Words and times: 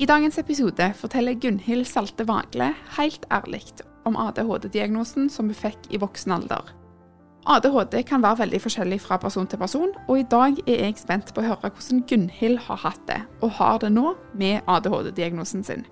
I 0.00 0.06
dagens 0.08 0.38
episode 0.40 0.86
forteller 0.96 1.34
Gunhild 1.36 1.84
Salte 1.84 2.24
Vagle 2.24 2.70
helt 2.96 3.26
ærlig 3.28 3.66
om 4.08 4.14
ADHD-diagnosen 4.16 5.26
som 5.28 5.50
hun 5.50 5.58
fikk 5.58 5.90
i 5.92 6.00
voksen 6.00 6.32
alder. 6.32 6.70
ADHD 7.44 7.98
kan 8.08 8.24
være 8.24 8.38
veldig 8.38 8.62
forskjellig 8.64 9.00
fra 9.04 9.18
person 9.20 9.44
til 9.46 9.60
person, 9.60 9.92
og 10.08 10.22
i 10.22 10.24
dag 10.24 10.56
er 10.64 10.86
jeg 10.86 10.96
spent 11.02 11.34
på 11.36 11.44
å 11.44 11.50
høre 11.50 11.72
hvordan 11.74 12.00
Gunhild 12.08 12.62
har 12.64 12.80
hatt 12.86 13.04
det, 13.12 13.20
og 13.44 13.52
har 13.60 13.76
det 13.84 13.92
nå, 13.92 14.14
med 14.32 14.64
ADHD-diagnosen 14.64 15.68
sin. 15.68 15.84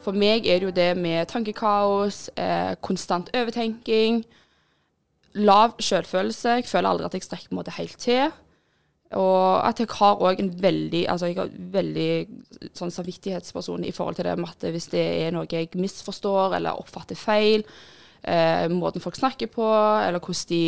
For 0.00 0.16
meg 0.16 0.48
er 0.48 0.64
det 0.64 0.70
jo 0.70 0.74
det 0.80 0.90
med 0.96 1.28
tankekaos, 1.28 2.30
eh, 2.40 2.80
konstant 2.80 3.28
overtenking, 3.36 4.22
lav 5.36 5.76
selvfølelse. 5.76 6.62
Jeg 6.62 6.72
føler 6.72 6.94
aldri 6.94 7.12
at 7.12 7.20
jeg 7.20 7.28
strekker 7.28 7.60
måte 7.60 7.76
helt 7.76 8.00
til. 8.00 8.32
Og 9.16 9.64
at 9.64 9.78
jeg 9.80 9.88
har 9.96 10.20
òg 10.20 10.40
en 10.42 10.50
veldig 10.60 11.06
altså 11.08 11.30
jeg 11.30 11.38
har 11.38 11.52
veldig 11.72 12.72
sånn 12.76 12.92
samvittighetsperson 12.92 13.86
i 13.88 13.92
forhold 13.96 14.18
til 14.18 14.28
det 14.28 14.34
med 14.36 14.50
at 14.50 14.66
hvis 14.74 14.90
det 14.92 15.04
er 15.24 15.32
noe 15.32 15.48
jeg 15.48 15.70
misforstår 15.80 16.58
eller 16.58 16.76
oppfatter 16.76 17.16
feil, 17.16 17.64
eh, 18.20 18.66
måten 18.68 19.00
folk 19.00 19.16
snakker 19.16 19.48
på, 19.54 19.64
eller 19.64 20.20
hvordan 20.20 20.50
de 20.50 20.62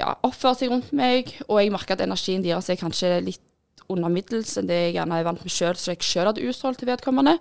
ja, 0.00 0.12
oppfører 0.20 0.58
seg 0.58 0.72
rundt 0.72 0.92
meg, 0.96 1.32
og 1.48 1.62
jeg 1.62 1.72
merker 1.72 1.96
at 1.96 2.04
energien 2.04 2.44
deres 2.44 2.68
er 2.68 2.80
kanskje 2.80 3.14
litt 3.24 3.46
under 3.90 4.12
middels 4.12 4.52
enn 4.60 4.68
det 4.68 4.78
jeg 4.84 4.94
gjerne 4.98 5.18
er 5.18 5.26
vant 5.26 5.40
med 5.42 5.52
sjøl, 5.52 5.76
så 5.80 5.94
jeg 5.94 6.04
sjøl 6.06 6.28
hadde 6.28 6.44
utstrålt 6.46 6.80
til 6.80 6.92
vedkommende, 6.92 7.38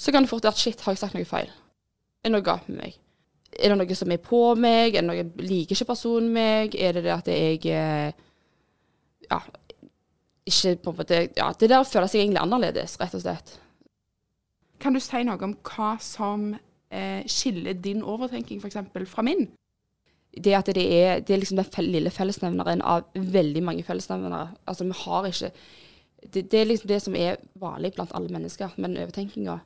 så 0.00 0.12
kan 0.14 0.24
det 0.24 0.32
fort 0.32 0.48
være 0.48 0.56
at 0.56 0.64
shit, 0.64 0.80
har 0.80 0.96
jeg 0.96 1.04
sagt 1.04 1.16
noe 1.16 1.28
feil? 1.28 1.52
Er 2.22 2.30
det 2.30 2.34
noe 2.34 2.46
galt 2.46 2.68
med 2.70 2.80
meg? 2.80 2.98
Er 3.52 3.72
det 3.72 3.78
noe 3.78 3.96
som 3.98 4.12
er 4.14 4.20
på 4.22 4.42
meg? 4.56 4.96
Er 4.96 5.04
det 5.04 5.08
noe 5.10 5.44
liker 5.44 5.76
ikke 5.76 5.92
personen 5.92 6.32
meg? 6.32 6.74
Er 6.74 6.96
det 6.96 7.04
det 7.04 7.12
at 7.14 7.28
jeg 7.28 7.60
eh, 7.68 8.28
ja, 9.32 9.40
ikke 10.46 10.76
på 10.82 10.92
en 10.92 11.00
måte 11.00 11.20
Ja, 11.36 11.52
det 11.58 11.70
der 11.70 11.88
føler 11.88 12.10
seg 12.10 12.24
egentlig 12.24 12.42
annerledes, 12.42 12.98
rett 13.00 13.16
og 13.16 13.24
slett. 13.24 13.56
Kan 14.82 14.96
du 14.96 15.00
si 15.02 15.22
noe 15.24 15.38
om 15.46 15.54
hva 15.62 15.94
som 16.02 16.52
eh, 16.90 17.22
skiller 17.30 17.78
din 17.78 18.02
overtenking 18.02 18.62
f.eks. 18.62 18.80
fra 19.10 19.26
min? 19.26 19.46
Det 20.32 20.54
at 20.56 20.70
det 20.74 20.82
er, 20.82 21.20
det 21.20 21.34
er 21.34 21.42
liksom 21.42 21.60
den 21.60 21.92
lille 21.92 22.10
fellesnevneren 22.10 22.82
av 22.82 23.04
veldig 23.14 23.62
mange 23.62 23.84
fellesnevnere. 23.84 24.54
Altså, 24.66 24.86
vi 24.88 24.96
har 25.04 25.28
ikke 25.28 25.52
det, 26.22 26.42
det 26.52 26.60
er 26.60 26.68
liksom 26.70 26.88
det 26.88 27.00
som 27.02 27.16
er 27.18 27.40
vanlig 27.58 27.92
blant 27.96 28.12
alle 28.14 28.30
mennesker, 28.32 28.74
men 28.76 28.96
overtenkinga. 28.96 29.58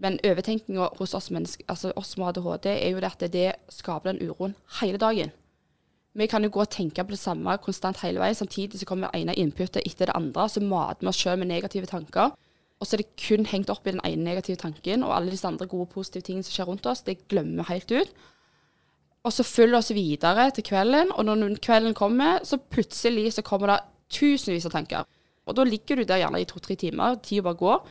Men 0.00 0.16
overtenkinga 0.24 0.88
hos 0.98 1.14
oss 1.14 1.30
mennesker, 1.30 1.64
altså 1.68 1.92
oss 1.96 2.16
med 2.16 2.30
ADHD, 2.30 2.70
er 2.72 2.90
jo 2.94 3.02
det 3.02 3.10
at 3.12 3.32
det 3.32 3.50
skaper 3.68 4.12
den 4.12 4.22
uroen 4.24 4.54
hele 4.80 4.98
dagen. 4.98 5.32
Vi 6.18 6.26
kan 6.26 6.42
jo 6.42 6.50
gå 6.50 6.64
og 6.64 6.70
tenke 6.70 7.04
på 7.06 7.14
det 7.14 7.20
samme 7.22 7.54
konstant 7.62 8.00
hele 8.02 8.18
veien. 8.22 8.34
Samtidig 8.34 8.80
så 8.80 8.86
kommer 8.88 9.12
ene 9.14 9.36
inputet 9.38 9.84
etter 9.86 10.10
det 10.10 10.16
andre. 10.18 10.48
Så 10.50 10.62
mater 10.62 11.04
vi 11.04 11.10
oss 11.12 11.20
sjøl 11.20 11.38
med 11.38 11.52
negative 11.52 11.86
tanker. 11.86 12.34
Og 12.80 12.88
så 12.88 12.96
er 12.96 13.02
det 13.02 13.20
kun 13.20 13.44
hengt 13.44 13.70
opp 13.70 13.84
i 13.86 13.92
den 13.92 14.00
ene 14.08 14.24
negative 14.24 14.56
tanken, 14.56 15.02
og 15.04 15.12
alle 15.12 15.32
disse 15.34 15.46
andre 15.46 15.68
gode, 15.68 15.90
positive 15.92 16.24
tingene 16.24 16.46
som 16.46 16.54
skjer 16.54 16.68
rundt 16.70 16.86
oss, 16.88 17.02
det 17.04 17.18
glemmer 17.28 17.60
vi 17.60 17.74
helt 17.74 17.92
ut. 17.92 18.14
Og 19.28 19.34
så 19.36 19.44
følger 19.44 19.74
vi 19.74 19.80
oss 19.82 19.90
videre 19.92 20.46
til 20.56 20.64
kvelden, 20.64 21.12
og 21.12 21.28
når 21.28 21.58
kvelden 21.60 21.94
kommer, 21.94 22.40
så 22.48 22.56
plutselig 22.56 23.34
så 23.36 23.44
kommer 23.44 23.74
det 23.74 23.80
tusenvis 24.16 24.64
av 24.70 24.72
tanker. 24.78 25.04
Og 25.44 25.58
da 25.58 25.66
ligger 25.68 26.00
du 26.00 26.06
der 26.08 26.22
gjerne 26.22 26.40
i 26.40 26.48
to-tre 26.48 26.78
timer, 26.80 27.20
tida 27.20 27.44
bare 27.44 27.60
går. 27.60 27.84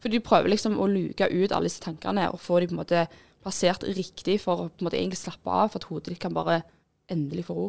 For 0.00 0.08
du 0.08 0.22
prøver 0.24 0.48
liksom 0.48 0.80
å 0.80 0.88
luke 0.88 1.28
ut 1.28 1.52
alle 1.52 1.68
disse 1.68 1.84
tankene 1.84 2.30
og 2.32 2.40
få 2.40 2.62
dem 2.62 2.72
på 2.72 2.78
en 2.78 2.80
måte 2.80 3.04
plassert 3.44 3.84
riktig 3.84 4.38
for 4.40 4.56
å 4.56 4.70
på 4.70 4.80
en 4.80 4.88
måte 4.88 4.96
egentlig 4.96 5.20
slappe 5.20 5.52
av, 5.52 5.68
for 5.68 5.82
at 5.82 5.88
hodet 5.90 6.14
ditt 6.14 6.22
kan 6.22 6.32
bare 6.32 6.62
endelig 7.12 7.46
få 7.48 7.56
ro. 7.56 7.68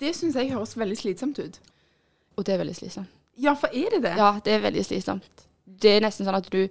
Det 0.00 0.14
syns 0.16 0.38
jeg 0.38 0.52
høres 0.52 0.76
veldig 0.78 0.98
slitsomt 0.98 1.40
ut. 1.40 1.58
Og 2.36 2.46
det 2.46 2.54
er 2.54 2.62
veldig 2.62 2.76
slitsomt. 2.78 3.10
Ja, 3.40 3.54
for 3.56 3.72
er 3.72 3.94
det 3.94 4.02
det? 4.04 4.14
Ja, 4.20 4.34
det 4.44 4.54
er 4.54 4.64
veldig 4.64 4.84
slitsomt. 4.84 5.44
Det 5.64 5.96
er 5.96 6.04
nesten 6.04 6.28
sånn 6.28 6.38
at 6.38 6.48
du, 6.52 6.66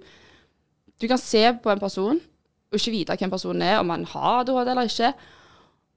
du 1.00 1.06
kan 1.10 1.20
se 1.20 1.42
på 1.62 1.72
en 1.72 1.82
person 1.82 2.20
og 2.70 2.78
ikke 2.78 2.94
vite 2.94 3.16
hvem 3.18 3.32
personen 3.32 3.64
er, 3.66 3.78
om 3.80 3.90
han 3.90 4.06
har 4.06 4.42
ADHD 4.44 4.70
eller 4.70 4.90
ikke. 4.90 5.12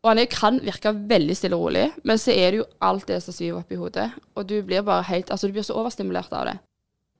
Og 0.03 0.09
han 0.09 0.27
kan 0.27 0.57
virke 0.65 0.91
veldig 1.13 1.35
stille 1.37 1.55
og 1.55 1.67
rolig, 1.67 1.85
men 2.03 2.19
så 2.19 2.33
er 2.33 2.51
det 2.51 2.59
jo 2.63 2.69
alt 2.83 3.05
det 3.07 3.21
som 3.23 3.35
sviver 3.35 3.61
opp 3.61 3.71
i 3.71 3.77
hodet. 3.79 4.09
Og 4.35 4.47
du 4.49 4.57
blir 4.65 4.83
bare 4.83 5.05
helt, 5.07 5.29
altså 5.31 5.47
du 5.47 5.53
blir 5.55 5.63
så 5.63 5.77
overstimulert 5.79 6.33
av 6.33 6.49
det. 6.49 6.57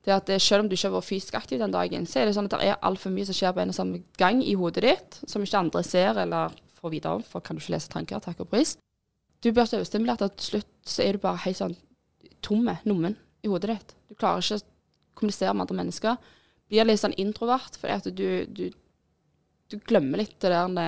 Det 0.03 0.11
at 0.11 0.41
Selv 0.41 0.66
om 0.66 0.69
du 0.69 0.75
ikke 0.75 0.90
har 0.90 0.97
vært 0.97 1.07
fysisk 1.07 1.38
aktiv 1.40 1.61
den 1.61 1.72
dagen, 1.72 2.05
så 2.05 2.19
er 2.19 2.25
det 2.25 2.34
sånn 2.35 2.50
at 2.50 2.57
det 2.57 2.67
er 2.73 2.81
altfor 2.84 3.13
mye 3.13 3.25
som 3.29 3.38
skjer 3.38 3.53
på 3.55 3.61
en 3.63 3.72
og 3.72 3.78
samme 3.78 4.01
gang 4.19 4.41
i 4.44 4.57
hodet 4.59 4.84
ditt, 4.84 5.19
som 5.29 5.45
ikke 5.45 5.61
andre 5.61 5.84
ser 5.88 6.19
eller 6.25 6.57
får 6.83 6.94
vite 6.94 7.11
om, 7.16 7.23
for 7.25 7.44
kan 7.44 7.57
du 7.57 7.63
ikke 7.63 7.73
lese 7.77 7.91
tanker, 7.91 8.21
takk 8.23 8.44
og 8.44 8.49
pris. 8.51 8.75
Du 9.44 9.49
blir 9.51 9.67
så 9.67 9.79
overstimulert 9.79 10.21
at 10.23 10.38
til 10.39 10.49
slutt 10.59 10.71
så 10.88 11.03
er 11.03 11.16
du 11.17 11.23
bare 11.23 11.41
helt 11.47 11.59
sånn 11.59 11.75
tomme, 12.44 12.77
nummen 12.88 13.16
i 13.44 13.49
hodet 13.51 13.73
ditt. 13.73 13.95
Du 14.11 14.16
klarer 14.19 14.44
ikke 14.44 14.59
å 14.61 14.67
kommunisere 15.19 15.53
med 15.55 15.66
andre 15.66 15.79
mennesker. 15.81 16.22
Blir 16.72 16.88
litt 16.88 17.01
sånn 17.01 17.16
introvert, 17.19 17.75
fordi 17.79 17.97
at 17.97 18.07
du, 18.16 18.27
du, 18.47 18.63
du 19.72 19.75
glemmer 19.89 20.22
litt 20.23 20.38
det 20.43 20.51
der 20.53 20.72
det, 20.77 20.88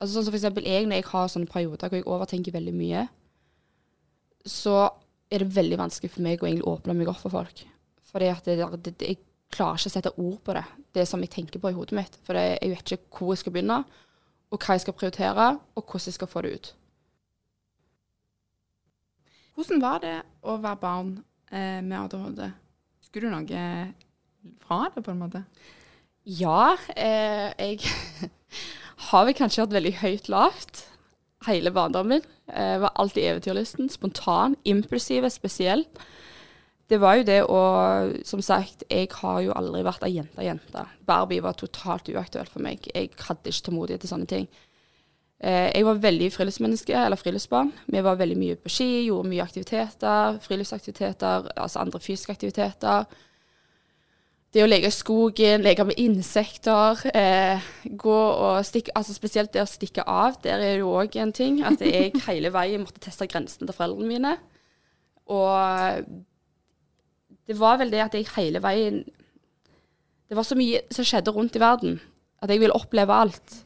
Altså 0.00 0.14
sånn 0.16 0.24
som 0.24 0.32
for 0.32 0.38
eksempel 0.40 0.64
jeg, 0.64 0.86
når 0.88 0.96
jeg 1.02 1.08
har 1.10 1.26
sånne 1.28 1.50
perioder 1.52 1.90
hvor 1.92 1.98
jeg 1.98 2.06
overtenker 2.08 2.54
veldig 2.54 2.72
mye, 2.72 3.02
så 4.48 4.76
er 5.30 5.42
det 5.44 5.52
veldig 5.54 5.76
vanskelig 5.76 6.10
for 6.14 6.24
meg 6.24 6.40
å 6.42 6.48
egentlig 6.48 6.68
åpne 6.70 6.94
meg 6.96 7.10
opp 7.12 7.20
for 7.20 7.34
folk. 7.34 7.60
Fordi 8.10 8.30
at 8.32 8.46
det, 8.48 8.54
der- 8.62 8.78
det, 8.80 8.94
jeg 9.04 9.18
klarer 9.52 9.76
ikke 9.76 9.90
å 9.90 9.92
sette 9.92 10.12
ord 10.16 10.38
på 10.46 10.54
det, 10.56 10.62
det 10.96 11.04
som 11.10 11.20
jeg 11.22 11.30
tenker 11.34 11.60
på 11.62 11.70
i 11.70 11.76
hodet 11.76 11.96
mitt. 11.98 12.16
For 12.24 12.38
jeg 12.38 12.72
vet 12.72 12.94
ikke 12.96 13.18
hvor 13.20 13.34
jeg 13.34 13.42
skal 13.42 13.54
begynne, 13.58 13.76
og 14.50 14.58
hva 14.58 14.76
jeg 14.76 14.84
skal 14.84 14.96
prioritere, 14.98 15.48
og 15.74 15.84
hvordan 15.84 16.10
jeg 16.10 16.16
skal 16.18 16.30
få 16.30 16.42
det 16.44 16.54
ut. 16.54 16.70
Hvordan 19.54 19.82
var 19.82 19.98
det 20.02 20.16
å 20.42 20.56
være 20.62 20.80
barn 20.80 21.10
eh, 21.52 21.80
med 21.84 21.96
ADHD? 22.00 22.46
Husker 23.02 23.26
du 23.26 23.30
noe 23.32 23.64
fra 24.64 24.84
det, 24.94 25.04
på 25.04 25.12
en 25.12 25.20
måte? 25.20 25.44
Ja, 26.24 26.76
eh, 26.96 27.50
jeg 27.58 27.80
har 29.10 29.26
vel 29.26 29.36
kanskje 29.36 29.66
hatt 29.66 29.74
veldig 29.74 29.96
høyt 30.02 30.30
lavt 30.32 30.86
hele 31.46 31.72
barndommen. 31.72 32.24
Eh, 32.48 32.78
var 32.82 32.92
alltid 32.94 33.24
eventyrlysten. 33.24 33.90
Spontan, 33.92 34.56
impulsiv 34.64 35.28
spesiell. 35.32 35.86
Det 36.90 36.98
var 36.98 37.20
jo 37.20 37.26
det 37.28 37.38
å 37.46 37.60
Som 38.26 38.42
sagt, 38.42 38.82
jeg 38.90 39.10
har 39.20 39.38
jo 39.44 39.54
aldri 39.54 39.84
vært 39.86 40.02
ei 40.08 40.16
jente-jente. 40.16 40.84
Barbie 41.06 41.42
var 41.44 41.54
totalt 41.58 42.10
uaktuelt 42.10 42.50
for 42.50 42.64
meg. 42.64 42.82
Jeg 42.94 43.12
hadde 43.28 43.52
ikke 43.52 43.68
tålmodighet 43.68 44.04
til 44.04 44.10
sånne 44.10 44.30
ting. 44.30 44.48
Eh, 45.40 45.70
jeg 45.72 45.86
var 45.86 46.02
veldig 46.02 46.28
friluftsmenneske, 46.34 46.92
eller 46.92 47.16
friluftsbarn. 47.16 47.70
Vi 47.88 48.02
var 48.04 48.18
veldig 48.20 48.36
mye 48.36 48.58
på 48.60 48.72
ski, 48.72 48.88
gjorde 49.06 49.30
mye 49.30 49.44
aktiviteter. 49.44 50.40
Friluftsaktiviteter, 50.44 51.48
altså 51.56 51.80
andre 51.80 52.00
fysiske 52.02 52.34
aktiviteter. 52.34 53.06
Det 54.50 54.64
å 54.64 54.68
leke 54.68 54.90
i 54.90 54.94
skogen, 54.94 55.62
leke 55.62 55.86
med 55.86 56.00
insekter, 56.02 56.98
eh, 57.14 57.62
gå 57.86 58.18
og 58.18 58.64
stikke 58.66 58.90
Altså 58.98 59.14
spesielt 59.14 59.52
det 59.52 59.62
å 59.62 59.70
stikke 59.70 60.02
av, 60.02 60.42
der 60.42 60.58
er 60.58 60.74
det 60.74 60.80
jo 60.80 60.90
òg 60.90 61.16
en 61.22 61.32
ting. 61.32 61.62
At 61.62 61.80
jeg 61.80 62.12
hele 62.28 62.50
veien 62.50 62.82
måtte 62.82 63.00
teste 63.00 63.30
grensene 63.30 63.70
til 63.70 63.78
foreldrene 63.78 64.10
mine. 64.10 64.36
Og 65.30 66.26
det 67.50 67.58
var 67.58 67.80
vel 67.80 67.90
det 67.90 68.04
at 68.04 68.14
jeg 68.14 68.30
hele 68.36 68.62
veien 68.62 69.02
Det 70.30 70.38
var 70.38 70.46
så 70.46 70.54
mye 70.58 70.84
som 70.94 71.06
skjedde 71.06 71.32
rundt 71.34 71.56
i 71.58 71.62
verden, 71.62 71.96
at 72.38 72.52
jeg 72.52 72.60
ville 72.62 72.76
oppleve 72.76 73.10
alt. 73.10 73.56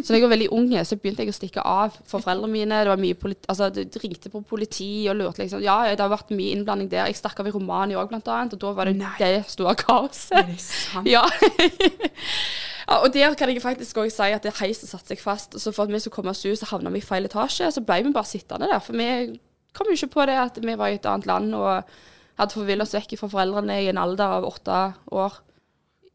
Så 0.00 0.08
da 0.08 0.16
jeg 0.16 0.24
var 0.24 0.32
veldig 0.32 0.46
unge, 0.56 0.84
så 0.88 0.96
begynte 0.96 1.26
jeg 1.26 1.32
å 1.32 1.36
stikke 1.36 1.64
av 1.66 1.98
for 2.08 2.24
foreldrene 2.24 2.52
mine. 2.54 2.78
Det 2.80 2.88
var 2.88 3.02
mye 3.02 3.18
politi 3.20 3.50
altså, 3.52 3.68
det 3.74 4.00
ringte 4.00 4.32
på 4.32 4.40
politi 4.48 4.88
og 5.10 5.18
lurte 5.18 5.44
liksom 5.44 5.60
Ja, 5.64 5.76
det 5.92 6.00
har 6.00 6.12
vært 6.12 6.32
mye 6.32 6.54
innblanding 6.56 6.88
der. 6.92 7.10
Jeg 7.10 7.18
stakk 7.20 7.42
av 7.42 7.50
i 7.50 7.52
Romania 7.52 8.00
òg, 8.00 8.08
blant 8.10 8.32
annet, 8.32 8.56
og 8.56 8.62
da 8.64 8.72
var 8.78 8.88
det 8.88 8.96
Nei. 9.02 9.12
det 9.20 9.44
store 9.52 9.76
kaoset. 9.82 10.32
Er 10.40 10.48
det 10.48 10.56
sant? 10.64 11.12
Ja. 11.12 11.26
ja. 12.88 13.00
Og 13.02 13.12
der 13.12 13.36
kan 13.36 13.52
jeg 13.52 13.60
faktisk 13.64 14.00
også 14.00 14.16
si 14.16 14.32
at 14.38 14.48
det 14.48 14.56
heisen 14.62 14.88
satte 14.88 15.12
seg 15.12 15.20
fast. 15.20 15.60
Så 15.60 15.74
for 15.76 15.84
at 15.84 15.92
vi 15.92 16.00
skulle 16.00 16.16
komme 16.16 16.32
oss 16.32 16.44
ut, 16.46 16.56
så 16.56 16.72
havna 16.72 16.92
vi 16.96 17.04
i 17.04 17.06
feil 17.06 17.28
etasje. 17.28 17.68
Så 17.76 17.84
ble 17.84 18.00
vi 18.06 18.16
bare 18.16 18.32
sittende 18.32 18.72
der. 18.72 18.80
For 18.80 18.96
vi 18.96 19.36
kom 19.76 19.92
jo 19.92 20.00
ikke 20.00 20.14
på 20.16 20.28
det 20.32 20.40
at 20.40 20.60
vi 20.64 20.80
var 20.80 20.88
i 20.88 20.96
et 20.96 21.08
annet 21.12 21.28
land 21.28 21.52
og 21.60 21.96
hadde 22.36 22.56
forvillet 22.56 22.86
oss 22.86 22.94
vekk 22.96 23.16
fra 23.20 23.30
foreldrene 23.32 23.80
i 23.82 23.90
en 23.90 24.00
alder 24.00 24.38
av 24.38 24.46
åtte 24.48 24.80
år. 25.12 25.40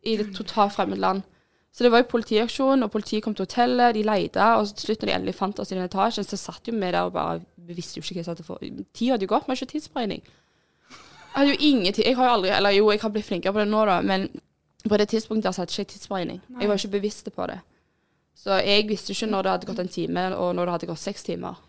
I 0.01 0.17
et 0.17 0.33
totalt 0.33 0.73
fremmed 0.73 1.01
land. 1.01 1.23
Så 1.71 1.85
det 1.85 1.91
var 1.93 2.01
jo 2.01 2.09
politiaksjon, 2.11 2.83
og 2.83 2.91
politiet 2.91 3.23
kom 3.23 3.35
til 3.35 3.45
hotellet, 3.45 3.95
de 3.95 4.03
leita, 4.03 4.57
og 4.59 4.67
til 4.75 4.89
slutt 4.89 5.03
når 5.03 5.07
de 5.07 5.15
endelig 5.15 5.35
fant 5.37 5.59
oss 5.61 5.71
i 5.71 5.77
den 5.77 5.85
etasjen, 5.87 6.27
så 6.27 6.39
satt 6.39 6.67
jo 6.67 6.75
vi 6.75 6.89
der 6.91 7.05
og 7.05 7.13
bare 7.15 7.39
Vi 7.55 7.77
visste 7.77 7.99
jo 7.99 8.03
ikke 8.03 8.17
hva 8.17 8.23
jeg 8.23 8.27
satte 8.27 8.43
for 8.43 8.59
Tida 8.91 9.13
hadde 9.13 9.23
jo 9.23 9.31
gått, 9.31 9.45
vi 9.47 9.53
har 9.53 9.61
ikke 9.61 9.71
tidsberegning. 9.71 10.23
Jeg 10.91 11.37
hadde 11.37 11.53
jo 11.53 11.59
ingenting 11.69 12.05
Jeg 12.05 12.17
har 12.17 12.25
jo 12.27 12.31
aldri 12.35 12.49
Eller 12.51 12.73
jo, 12.75 12.89
jeg 12.91 12.99
har 12.99 13.13
blitt 13.13 13.25
flinkere 13.25 13.53
på 13.55 13.61
det 13.61 13.69
nå, 13.71 13.85
da, 13.87 14.01
men 14.03 14.27
på 14.81 14.97
det 14.97 15.07
tidspunktet 15.13 15.45
der 15.45 15.55
så 15.55 15.61
hadde 15.61 15.75
jeg 15.77 15.85
ikke 15.85 15.93
tidsberegning. 15.93 16.41
Jeg 16.59 16.67
var 16.67 16.79
ikke 16.79 16.95
bevisst 16.97 17.27
på 17.35 17.45
det. 17.47 17.59
Så 18.35 18.57
jeg 18.65 18.87
visste 18.89 19.13
ikke 19.13 19.29
når 19.29 19.45
det 19.45 19.51
hadde 19.51 19.67
gått 19.69 19.79
en 19.83 19.91
time, 19.93 20.23
og 20.35 20.55
når 20.57 20.65
det 20.65 20.73
hadde 20.73 20.89
gått 20.89 21.03
seks 21.03 21.23
timer. 21.27 21.59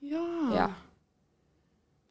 Ja. 0.00 0.22
Ja. 0.56 0.68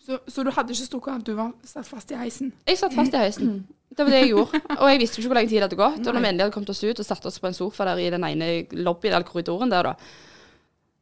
Så, 0.01 0.17
så 0.27 0.43
du 0.43 0.49
hadde 0.49 0.73
ikke 0.73 0.87
stukket 0.87 1.13
av, 1.13 1.21
du 1.25 1.35
var 1.37 1.51
satt 1.67 1.85
fast 1.85 2.11
i 2.11 2.17
heisen? 2.17 2.49
Jeg 2.67 2.79
satt 2.79 2.95
fast 2.97 3.13
i 3.13 3.21
heisen. 3.21 3.53
Det 3.91 4.05
var 4.05 4.15
det 4.15 4.21
jeg 4.23 4.31
gjorde. 4.31 4.61
Og 4.79 4.89
jeg 4.89 4.99
visste 5.01 5.19
ikke 5.21 5.29
hvor 5.29 5.37
lenge 5.37 5.51
tid 5.51 5.59
det 5.59 5.67
hadde 5.67 5.77
gått. 5.77 6.01
Og 6.01 6.15
når 6.15 6.23
vi 6.23 6.29
endelig 6.31 6.45
hadde 6.45 6.55
kommet 6.55 6.73
oss 6.73 6.83
ut 6.83 7.01
og 7.03 7.07
satt 7.07 7.27
oss 7.29 7.39
på 7.43 7.49
en 7.49 7.57
sofa 7.57 7.85
der 7.91 8.01
i 8.01 8.09
den 8.13 8.25
ene 8.25 8.49
lobbyen 8.71 9.13
eller 9.13 9.27
korridoren 9.27 9.73
der, 9.73 9.91
da. 9.91 9.93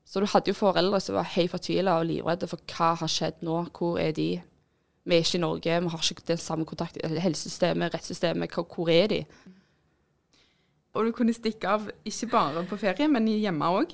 Så 0.09 0.19
du 0.19 0.25
hadde 0.27 0.49
jo 0.49 0.57
foreldre 0.57 0.99
som 1.05 1.19
var 1.19 1.27
helt 1.35 1.53
fortvila 1.53 1.99
og 2.01 2.07
livredde 2.09 2.49
for 2.49 2.73
hva 2.73 2.95
har 2.97 3.11
skjedd 3.13 3.43
nå, 3.45 3.61
hvor 3.77 3.99
er 4.01 4.11
de? 4.17 4.29
Vi 5.05 5.15
er 5.15 5.23
ikke 5.23 5.37
i 5.37 5.43
Norge, 5.45 5.79
vi 5.85 5.93
har 5.93 6.11
ikke 6.11 6.27
den 6.27 6.41
samme 6.41 6.65
kontakt 6.67 6.97
eller 6.97 7.21
Helsesystemet, 7.23 7.93
rettssystemet, 7.93 8.57
hvor 8.57 8.89
er 8.89 9.07
de? 9.13 9.23
Og 10.97 11.05
du 11.05 11.13
kunne 11.13 11.33
stikke 11.37 11.69
av 11.69 11.85
ikke 12.09 12.31
bare 12.33 12.65
på 12.67 12.77
ferie, 12.81 13.07
men 13.07 13.29
hjemme 13.29 13.69
òg? 13.69 13.93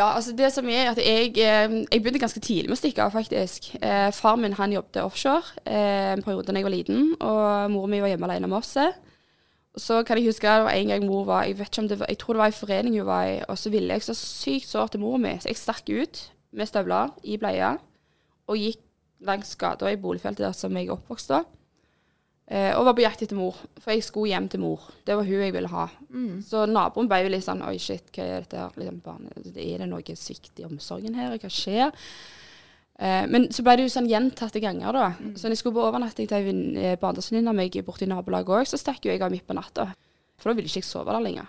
Ja, 0.00 0.14
altså 0.16 0.32
det 0.32 0.48
som 0.54 0.68
er 0.72 0.94
at 0.94 0.98
jeg, 1.02 1.34
eh, 1.36 1.72
jeg 1.92 2.00
begynte 2.00 2.22
ganske 2.22 2.40
tidlig 2.40 2.70
med 2.70 2.78
å 2.78 2.80
stikke 2.80 3.04
av, 3.04 3.12
faktisk. 3.12 3.66
Eh, 3.84 4.08
far 4.16 4.38
min 4.40 4.56
han 4.56 4.72
jobbet 4.72 5.02
offshore 5.02 5.60
eh, 5.66 6.14
en 6.14 6.24
periode 6.24 6.48
da 6.48 6.56
jeg 6.56 6.64
var 6.64 6.72
liten, 6.72 7.10
og 7.20 7.74
mor 7.74 7.90
mi 7.90 8.00
var 8.00 8.08
hjemme 8.08 8.30
alene 8.30 8.48
med 8.48 8.62
oss. 8.62 8.78
Så 9.76 10.00
kan 10.06 10.16
jeg 10.16 10.30
huske 10.30 10.48
det 10.48 10.64
var 10.64 10.74
en 10.74 10.88
gang 10.90 11.04
mor 11.06 11.26
var 11.28 11.44
Jeg 11.46 11.58
vet 11.58 11.68
ikke 11.68 11.82
om 11.84 11.88
det 11.90 12.00
var, 12.00 12.08
jeg 12.08 12.18
tror 12.18 12.34
det 12.34 12.42
var 12.42 12.54
i 12.54 12.56
forening 12.56 12.96
hun 12.96 13.06
var 13.06 13.28
i, 13.28 13.36
og 13.44 13.60
så 13.60 13.70
ville 13.70 13.92
jeg 13.92 14.06
så 14.08 14.16
sykt 14.16 14.72
sårt 14.72 14.96
til 14.96 15.04
mor 15.04 15.20
mi, 15.20 15.36
så 15.36 15.52
jeg 15.52 15.60
stakk 15.60 15.92
ut 15.92 16.24
med 16.56 16.66
støvler 16.66 17.12
i 17.22 17.36
bleia 17.38 17.76
og 18.48 18.56
gikk 18.56 18.80
langs 19.20 19.52
gata 19.60 19.92
i 19.92 20.00
boligfeltet 20.00 20.46
der 20.46 20.56
som 20.56 20.76
jeg 20.80 20.90
oppvokste 20.90 21.42
opp. 21.42 21.59
Eh, 22.50 22.72
og 22.74 22.82
var 22.88 22.96
på 22.98 23.04
jakt 23.04 23.20
etter 23.22 23.38
mor, 23.38 23.54
for 23.78 23.94
jeg 23.94 24.02
skulle 24.02 24.32
hjem 24.32 24.48
til 24.50 24.62
mor. 24.64 24.88
Det 25.06 25.14
var 25.14 25.28
hun 25.28 25.44
jeg 25.44 25.54
ville 25.54 25.70
ha. 25.70 25.86
Så 26.42 26.64
naboen 26.66 27.06
ble 27.10 27.20
jo 27.22 27.30
litt 27.30 27.46
sånn 27.46 27.62
Oi, 27.62 27.76
shit, 27.78 28.10
hva 28.10 28.26
er 28.26 28.42
dette 28.42 28.58
her? 28.58 28.74
Liksom, 28.80 29.28
er 29.54 29.84
det 29.84 29.86
noe 29.86 30.16
svikt 30.18 30.58
i 30.58 30.66
omsorgen 30.66 31.14
her? 31.14 31.36
Hva 31.38 31.50
skjer? 31.54 31.94
Eh, 33.00 33.22
men 33.30 33.46
så 33.54 33.62
ble 33.64 33.76
det 33.78 33.86
jo 33.86 33.92
sånn 33.94 34.10
gjentatte 34.10 34.60
ganger, 34.60 34.92
da. 34.98 35.06
Så 35.38 35.46
når 35.46 35.54
jeg 35.54 35.62
skulle 35.62 35.78
på 35.78 35.86
overnatting 35.86 36.26
til 36.28 36.50
ei 36.50 36.56
eh, 36.82 36.98
barndomsvenninne 37.00 37.54
av 37.54 37.56
meg 37.56 37.78
borte 37.86 38.04
i 38.04 38.10
nabolaget 38.10 38.56
òg, 38.58 38.66
så 38.68 38.80
stakk 38.82 39.06
jo 39.06 39.14
jeg 39.14 39.22
av 39.22 39.30
midt 39.30 39.46
på 39.46 39.56
natta. 39.56 39.86
For 40.40 40.50
da 40.50 40.58
ville 40.58 40.68
ikke 40.68 40.82
jeg 40.82 40.90
sove 40.90 41.14
der 41.14 41.22
lenger. 41.22 41.48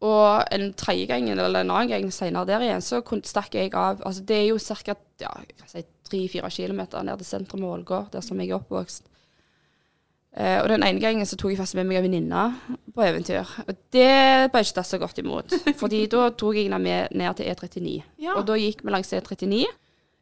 Og 0.00 0.48
en 0.56 0.72
tredje 0.80 1.06
gang, 1.12 1.28
eller 1.28 1.60
en 1.60 1.70
annen 1.76 1.92
gang 1.92 2.08
senere 2.08 2.48
der 2.48 2.64
igjen, 2.64 2.80
så 2.80 3.02
stakk 3.04 3.54
jeg 3.54 3.74
av 3.76 4.00
Altså 4.00 4.24
det 4.24 4.38
er 4.38 4.46
jo 4.48 4.56
ca. 4.56 4.96
Ja, 5.20 5.34
si, 5.68 5.84
tre-fire 6.08 6.48
kilometer 6.48 7.04
ned 7.04 7.20
til 7.20 7.28
sentrum 7.28 7.68
av 7.68 7.76
Ålgård, 7.76 8.12
der 8.14 8.24
som 8.24 8.40
jeg 8.40 8.48
er 8.48 8.56
oppvokst. 8.56 9.09
Eh, 10.36 10.60
og 10.62 10.68
den 10.70 10.84
ene 10.86 11.00
gangen 11.02 11.26
så 11.26 11.34
tok 11.34 11.50
jeg 11.50 11.58
faktisk 11.58 11.74
med 11.80 11.88
meg 11.90 11.98
en 11.98 12.04
venninne 12.06 12.42
på 12.94 13.02
eventyr. 13.02 13.48
Og 13.66 13.72
det 13.94 14.50
ble 14.52 14.62
ikke 14.62 14.76
tatt 14.76 14.86
så 14.90 15.00
godt 15.02 15.18
imot. 15.22 15.54
Fordi 15.80 16.04
da 16.12 16.28
tok 16.38 16.54
jeg 16.54 16.68
henne 16.68 16.78
med 16.82 17.16
ned 17.18 17.38
til 17.40 17.48
E39. 17.50 17.94
Ja. 18.22 18.36
Og 18.38 18.44
da 18.46 18.58
gikk 18.60 18.84
vi 18.86 18.94
langs 18.94 19.10
E39. 19.16 19.64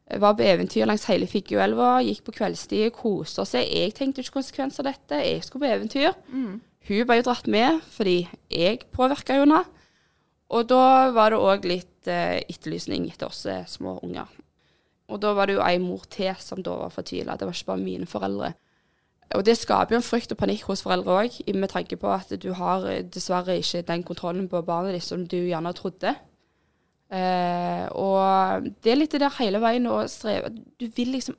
eh, 0.08 0.20
Var 0.22 0.36
på 0.38 0.46
eventyr 0.48 0.88
langs 0.88 1.04
hele 1.10 1.28
Figgjoelva, 1.28 1.98
gikk 2.06 2.22
på 2.24 2.32
kveldstid, 2.40 2.88
koste 2.96 3.44
oss. 3.44 3.52
Jeg 3.58 3.92
tenkte 3.98 4.24
ikke 4.24 4.38
konsekvenser 4.38 4.86
av 4.86 4.94
dette. 4.94 5.20
Jeg 5.26 5.44
skulle 5.44 5.66
på 5.66 5.74
eventyr. 5.76 6.16
Hun 6.88 7.04
ble 7.04 7.18
jo 7.18 7.26
dratt 7.26 7.50
med 7.52 7.82
fordi 7.92 8.22
jeg 8.48 8.86
påvirka 8.96 9.36
henne. 9.42 9.60
Og 10.48 10.64
da 10.70 11.10
var 11.12 11.34
det 11.34 11.42
òg 11.44 11.66
litt 11.68 12.08
eh, 12.08 12.38
etterlysning 12.48 13.10
etter 13.10 13.28
oss 13.28 13.42
eh, 13.44 13.66
små 13.68 13.98
unger. 14.06 14.30
Og 15.12 15.20
da 15.20 15.34
var 15.36 15.48
det 15.48 15.58
jo 15.58 15.64
ei 15.64 15.76
mor 15.80 16.06
til 16.08 16.32
som 16.40 16.62
da 16.64 16.72
var 16.86 16.92
fortvila. 16.94 17.36
Det 17.36 17.44
var 17.44 17.52
ikke 17.52 17.68
bare 17.74 17.82
mine 17.84 18.08
foreldre. 18.08 18.54
Og 19.36 19.44
det 19.44 19.58
skaper 19.60 19.94
jo 19.94 19.98
en 20.00 20.06
frykt 20.06 20.32
og 20.32 20.38
panikk 20.40 20.64
hos 20.70 20.82
foreldre 20.84 21.18
òg, 21.24 21.34
med 21.52 21.68
tanke 21.68 21.98
på 22.00 22.08
at 22.14 22.30
du 22.40 22.48
har 22.56 22.86
eh, 22.88 23.02
dessverre 23.04 23.58
ikke 23.60 23.84
den 23.90 24.04
kontrollen 24.06 24.48
på 24.48 24.62
barnet 24.64 24.96
ditt 24.96 25.04
som 25.04 25.26
du 25.28 25.36
gjerne 25.36 25.74
trodde. 25.76 26.14
Eh, 27.12 27.84
og 27.92 28.70
det 28.84 28.92
er 28.92 29.00
litt 29.00 29.12
det 29.12 29.20
der 29.24 29.36
hele 29.38 29.60
veien 29.62 29.86
å 29.88 30.02
streve 30.12 30.50
Du 30.52 30.84
vil 30.92 31.14
liksom 31.14 31.38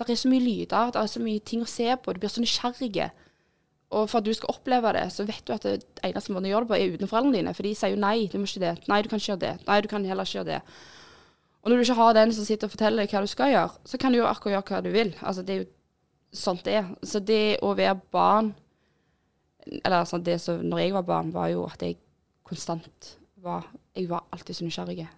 Det 0.00 0.06
er 0.08 0.16
så 0.16 0.30
mye 0.32 0.40
lyder, 0.40 0.92
det 0.94 0.96
er 0.96 1.10
så 1.12 1.20
mye 1.20 1.42
ting 1.44 1.60
å 1.60 1.68
se 1.68 1.84
på, 2.00 2.12
du 2.12 2.20
blir 2.22 2.32
så 2.32 2.40
nysgjerrig. 2.40 3.10
Og 3.90 4.06
for 4.08 4.20
at 4.20 4.24
du 4.24 4.32
skal 4.32 4.54
oppleve 4.54 4.92
det, 4.96 5.02
så 5.12 5.26
vet 5.28 5.42
du 5.44 5.52
at 5.52 5.66
det 5.66 5.82
eneste 6.06 6.32
måten 6.32 6.46
å 6.48 6.52
gjøre 6.54 6.64
det 6.64 6.70
på, 6.70 6.78
er 6.78 6.94
uten 6.94 7.10
foreldrene 7.10 7.36
dine. 7.36 7.52
For 7.56 7.66
de 7.66 7.74
sier 7.76 7.92
jo 7.92 7.98
nei, 8.00 8.28
du 8.30 8.38
må 8.38 8.48
ikke 8.48 8.62
det. 8.62 8.70
Nei, 8.88 9.00
du 9.02 9.10
kan 9.10 9.20
ikke 9.20 9.32
gjøre 9.32 9.42
det. 9.42 9.52
Nei, 9.66 9.78
du 9.82 9.88
kan 9.90 10.06
heller 10.08 10.28
ikke 10.28 10.38
gjøre 10.38 10.48
det. 10.54 10.60
Og 11.60 11.68
når 11.68 11.76
du 11.76 11.84
ikke 11.84 11.98
har 11.98 12.16
den 12.16 12.32
som 12.32 12.46
sitter 12.46 12.70
og 12.70 12.74
forteller 12.78 13.02
deg 13.02 13.12
hva 13.12 13.20
du 13.26 13.28
skal 13.34 13.52
gjøre, 13.52 13.84
så 13.92 14.00
kan 14.00 14.14
du 14.14 14.20
jo 14.20 14.30
akkurat 14.30 14.56
gjøre 14.56 14.68
hva 14.70 14.80
du 14.86 14.90
vil. 14.94 15.12
Altså, 15.20 15.44
det 15.44 15.54
er 15.54 15.60
jo 15.60 15.68
sånt 16.32 16.64
det 16.66 16.76
er. 16.80 16.90
Så 17.02 17.22
det 17.24 17.60
å 17.62 17.74
være 17.74 17.98
barn 18.12 18.52
Eller 19.84 20.06
sånn 20.08 20.24
det 20.24 20.38
som 20.40 20.62
når 20.64 20.78
jeg 20.80 20.92
var 20.94 21.04
barn, 21.06 21.32
var 21.34 21.50
jo 21.52 21.66
at 21.68 21.82
jeg 21.84 21.98
konstant 22.46 23.16
var 23.40 23.66
Jeg 23.94 24.08
var 24.08 24.24
alltid 24.32 24.56
så 24.56 24.64
nysgjerrig. 24.64 25.08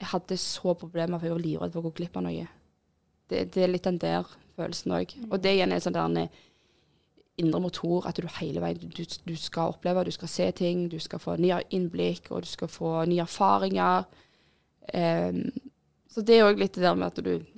Jeg 0.00 0.10
hadde 0.10 0.36
så 0.36 0.74
problemer, 0.74 1.18
for 1.18 1.28
jeg 1.28 1.36
var 1.36 1.44
livredd 1.44 1.72
for 1.72 1.80
å 1.80 1.88
gå 1.88 1.94
glipp 2.00 2.16
av 2.18 2.24
noe. 2.26 2.48
Det, 3.30 3.44
det 3.54 3.62
er 3.62 3.70
litt 3.70 3.86
den 3.86 4.00
der 4.02 4.26
følelsen 4.56 4.92
òg. 4.92 5.14
Og 5.30 5.38
det 5.40 5.54
igjen 5.54 5.72
er 5.72 5.80
sånn 5.82 5.96
der 5.96 6.28
indre 7.40 7.60
motor, 7.60 8.06
at 8.06 8.18
du 8.18 8.28
hele 8.38 8.62
veien 8.62 8.78
du, 8.78 9.02
du 9.02 9.34
skal 9.38 9.74
oppleve, 9.74 10.04
du 10.06 10.14
skal 10.14 10.30
se 10.30 10.50
ting, 10.54 10.86
du 10.90 11.00
skal 11.02 11.22
få 11.22 11.36
nye 11.40 11.62
innblikk, 11.74 12.30
og 12.30 12.44
du 12.44 12.50
skal 12.50 12.70
få 12.70 12.92
nye 13.10 13.24
erfaringer. 13.24 14.04
Um, 14.94 15.48
så 16.10 16.22
det 16.22 16.38
er 16.38 16.46
òg 16.46 16.60
litt 16.60 16.76
det 16.76 16.84
der 16.84 16.98
med 16.98 17.10
at 17.10 17.24
du 17.24 17.53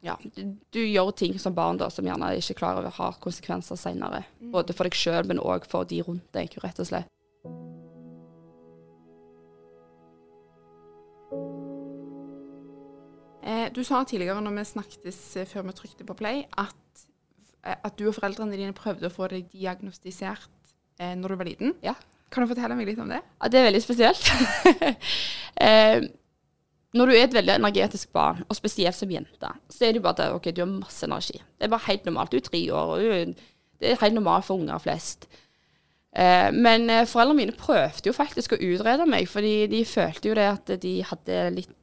ja, 0.00 0.16
du, 0.36 0.56
du 0.72 0.80
gjør 0.80 1.10
ting 1.12 1.36
som 1.40 1.54
barn 1.56 1.78
da, 1.80 1.90
som 1.92 2.06
gjerne 2.08 2.32
ikke 2.40 2.56
klarer 2.62 2.88
å 2.88 2.96
ha 2.96 3.10
konsekvenser 3.20 3.76
senere. 3.76 4.22
Både 4.52 4.76
for 4.76 4.88
deg 4.88 4.96
sjøl, 4.96 5.26
men 5.28 5.42
òg 5.42 5.66
for 5.68 5.88
de 5.88 6.00
rundt 6.06 6.28
deg, 6.36 6.56
rett 6.64 6.80
og 6.80 6.88
slett. 6.88 7.10
Eh, 13.44 13.66
du 13.76 13.82
sa 13.84 14.00
tidligere 14.08 14.40
når 14.44 14.56
vi 14.56 14.64
snakket 14.70 15.10
eh, 15.10 15.48
før 15.48 15.68
vi 15.68 15.76
trykte 15.76 16.06
på 16.08 16.16
play, 16.16 16.46
at, 16.60 17.04
eh, 17.64 17.76
at 17.76 17.98
du 18.00 18.06
og 18.08 18.16
foreldrene 18.16 18.56
dine 18.56 18.76
prøvde 18.76 19.10
å 19.10 19.12
få 19.12 19.28
deg 19.32 19.52
diagnostisert 19.52 20.72
eh, 21.00 21.12
når 21.18 21.34
du 21.34 21.40
var 21.42 21.50
liten. 21.50 21.76
Ja. 21.84 21.96
Kan 22.30 22.46
du 22.46 22.52
fortelle 22.52 22.76
meg 22.78 22.88
litt 22.88 23.00
om 23.02 23.10
det? 23.10 23.20
Ja, 23.20 23.52
det 23.52 23.60
er 23.60 23.68
veldig 23.68 23.82
spesielt. 23.84 24.32
eh, 25.66 26.08
når 26.96 27.06
du 27.06 27.14
er 27.14 27.24
et 27.24 27.34
veldig 27.34 27.54
energetisk 27.54 28.10
barn, 28.12 28.42
og 28.48 28.56
spesielt 28.58 28.96
som 28.98 29.10
jente, 29.10 29.52
så 29.70 29.86
er 29.86 29.94
det 29.94 30.02
bare 30.02 30.26
at 30.26 30.34
ok, 30.34 30.50
du 30.50 30.64
har 30.64 30.70
masse 30.72 31.06
energi. 31.06 31.38
Det 31.38 31.68
er 31.68 31.70
bare 31.70 31.86
helt 31.86 32.08
normalt. 32.08 32.32
Du 32.32 32.40
er 32.40 32.46
tre 32.46 32.62
år, 32.74 32.94
og 32.94 33.34
det 33.80 33.92
er 33.92 34.00
helt 34.00 34.16
normalt 34.18 34.48
for 34.48 34.58
unger 34.58 34.78
flest. 34.82 35.28
Eh, 36.10 36.48
men 36.50 36.90
eh, 36.90 37.06
foreldrene 37.06 37.38
mine 37.38 37.54
prøvde 37.54 38.10
jo 38.10 38.14
faktisk 38.14 38.56
å 38.56 38.58
utrede 38.58 39.06
meg, 39.06 39.28
fordi 39.30 39.68
de 39.70 39.84
følte 39.86 40.32
jo 40.32 40.34
det 40.34 40.46
at 40.48 40.72
de 40.82 40.94
hadde 41.06 41.36
litt 41.54 41.76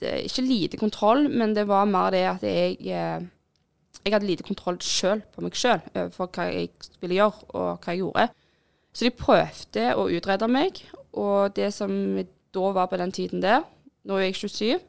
eh, 0.00 0.22
Ikke 0.24 0.46
lite 0.46 0.80
kontroll, 0.80 1.26
men 1.28 1.52
det 1.52 1.66
var 1.68 1.84
mer 1.84 2.08
det 2.14 2.22
at 2.24 2.46
jeg 2.48 2.78
Jeg 2.80 4.14
hadde 4.14 4.24
lite 4.24 4.46
kontroll 4.46 4.78
sjøl 4.80 5.20
på 5.34 5.44
meg 5.44 5.58
sjøl, 5.60 5.82
for 6.14 6.32
hva 6.32 6.46
jeg 6.48 6.70
ville 7.02 7.18
gjøre, 7.18 7.44
og 7.52 7.84
hva 7.84 7.92
jeg 7.92 8.00
gjorde. 8.00 8.30
Så 8.96 9.04
de 9.04 9.10
prøvde 9.12 9.84
å 9.92 10.06
utrede 10.08 10.48
meg, 10.48 10.80
og 11.12 11.52
det 11.52 11.68
som 11.76 11.92
da 12.54 12.70
var 12.72 12.88
på 12.88 12.96
den 12.96 13.12
tiden 13.12 13.44
der 13.44 13.60
Nå 14.08 14.16
er 14.16 14.28
jeg 14.28 14.38
27, 14.40 14.80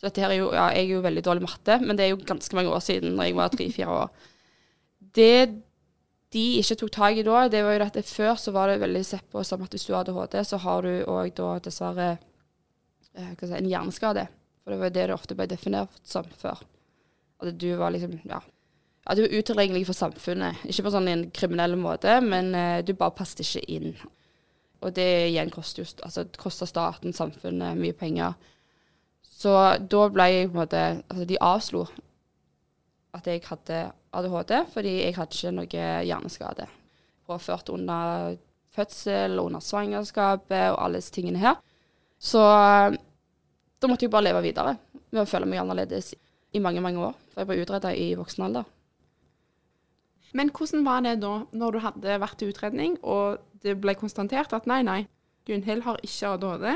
så 0.00 0.08
dette 0.08 0.22
her 0.22 0.32
er 0.32 0.40
jo 0.40 0.52
Ja, 0.52 0.68
jeg 0.74 0.86
er 0.86 0.94
jo 0.94 1.02
veldig 1.04 1.24
dårlig 1.24 1.46
matte, 1.46 1.78
men 1.82 1.96
det 1.96 2.06
er 2.06 2.14
jo 2.14 2.22
ganske 2.28 2.56
mange 2.56 2.72
år 2.72 2.84
siden, 2.84 3.16
når 3.16 3.30
jeg 3.30 3.36
var 3.38 3.52
tre-fire 3.54 3.98
år. 4.04 4.30
Det 5.16 5.34
de 6.30 6.42
ikke 6.60 6.76
tok 6.78 6.92
tak 6.94 7.18
i 7.18 7.24
da, 7.26 7.46
det 7.50 7.62
var 7.66 7.74
jo 7.74 7.86
at 7.88 7.96
før 8.06 8.36
så 8.38 8.52
var 8.54 8.70
det 8.70 8.82
veldig 8.84 9.02
sett 9.06 9.26
på 9.32 9.42
som 9.46 9.64
at 9.64 9.72
hvis 9.74 9.88
du 9.88 9.94
har 9.96 10.04
ADHD, 10.04 10.36
så 10.46 10.60
har 10.62 10.86
du 10.86 10.92
òg 11.10 11.32
da 11.34 11.56
dessverre 11.64 12.10
eh, 13.18 13.32
si, 13.34 13.50
en 13.56 13.70
hjerneskade. 13.70 14.28
For 14.62 14.70
det 14.70 14.78
var 14.78 14.90
jo 14.90 14.94
det 14.94 15.06
det 15.08 15.16
ofte 15.16 15.36
ble 15.38 15.48
definert 15.50 15.98
som 16.06 16.28
før. 16.38 16.62
At 17.42 17.58
du 17.58 17.68
var 17.80 17.94
liksom 17.94 18.20
Ja. 18.28 18.40
At 19.10 19.16
du 19.16 19.24
var 19.24 19.32
utilregnelig 19.34 19.88
for 19.88 19.96
samfunnet. 19.96 20.60
Ikke 20.68 20.84
på 20.86 20.92
sånn 20.94 21.08
en 21.10 21.26
kriminell 21.34 21.74
måte, 21.80 22.20
men 22.22 22.52
uh, 22.54 22.78
du 22.84 22.92
bare 22.94 23.16
passet 23.16 23.40
ikke 23.42 23.64
inn. 23.66 23.94
Og 24.80 24.94
det 24.96 25.08
igjen 25.28 25.50
koster 25.52 25.82
jo 25.82 25.88
altså, 26.06 26.24
koster 26.40 26.68
staten, 26.68 27.12
samfunnet, 27.12 27.78
mye 27.78 27.96
penger. 27.96 28.36
Så 29.22 29.52
da 29.80 30.04
ble 30.12 30.28
jeg 30.30 30.48
på 30.48 30.56
en 30.56 30.62
måte 30.62 30.84
Altså, 31.08 31.26
de 31.28 31.40
avslo 31.40 31.84
at 33.16 33.26
jeg 33.26 33.42
hadde 33.42 33.80
ADHD, 34.14 34.52
fordi 34.70 34.92
jeg 35.00 35.16
hadde 35.16 35.34
ikke 35.34 35.52
noe 35.56 35.86
hjerneskade. 36.06 36.66
Påført 37.26 37.68
under 37.74 38.36
fødsel 38.70 39.38
under 39.42 39.62
svangerskapet 39.64 40.70
og 40.70 40.78
alle 40.84 41.00
disse 41.00 41.14
tingene 41.14 41.42
her. 41.42 41.58
Så 42.20 42.38
eh, 42.38 42.98
da 43.80 43.90
måtte 43.90 44.06
jeg 44.06 44.12
bare 44.12 44.28
leve 44.28 44.44
videre 44.44 44.76
med 45.10 45.24
å 45.24 45.28
føle 45.28 45.48
meg 45.48 45.62
annerledes 45.62 46.12
i 46.54 46.62
mange, 46.62 46.82
mange 46.84 47.02
år. 47.02 47.16
For 47.32 47.42
jeg 47.42 47.50
ble 47.50 47.64
utreda 47.64 47.92
i 47.96 48.12
voksen 48.18 48.46
alder. 48.46 48.68
Men 50.36 50.52
hvordan 50.54 50.84
var 50.86 51.02
det 51.06 51.16
da, 51.24 51.40
når 51.50 51.72
du 51.74 51.80
hadde 51.82 52.20
vært 52.22 52.38
til 52.38 52.52
utredning, 52.52 52.96
og 53.02 53.40
det 53.64 53.76
ble 53.82 53.96
konstatert 53.98 54.54
at 54.56 54.68
nei, 54.70 54.82
nei, 54.86 55.00
Gunhild 55.48 55.82
har 55.86 55.98
ikke 56.04 56.34
ADHD, 56.36 56.68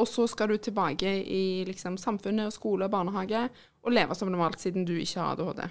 og 0.00 0.08
så 0.08 0.24
skal 0.30 0.48
du 0.48 0.56
tilbake 0.56 1.10
i 1.20 1.64
liksom, 1.68 1.98
samfunnet, 2.00 2.48
og 2.48 2.56
skole 2.56 2.88
og 2.88 2.94
barnehage 2.94 3.44
og 3.82 3.92
leve 3.92 4.16
som 4.16 4.30
normalt 4.32 4.60
siden 4.62 4.86
du 4.88 4.94
ikke 4.96 5.20
har 5.20 5.36
ADHD. 5.36 5.66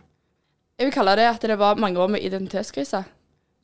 Jeg 0.78 0.88
vil 0.88 0.96
kalle 0.96 1.18
det 1.20 1.28
at 1.30 1.44
det 1.46 1.58
var 1.62 1.80
mange 1.82 2.00
år 2.02 2.14
med 2.16 2.24
identitetskrise, 2.26 3.04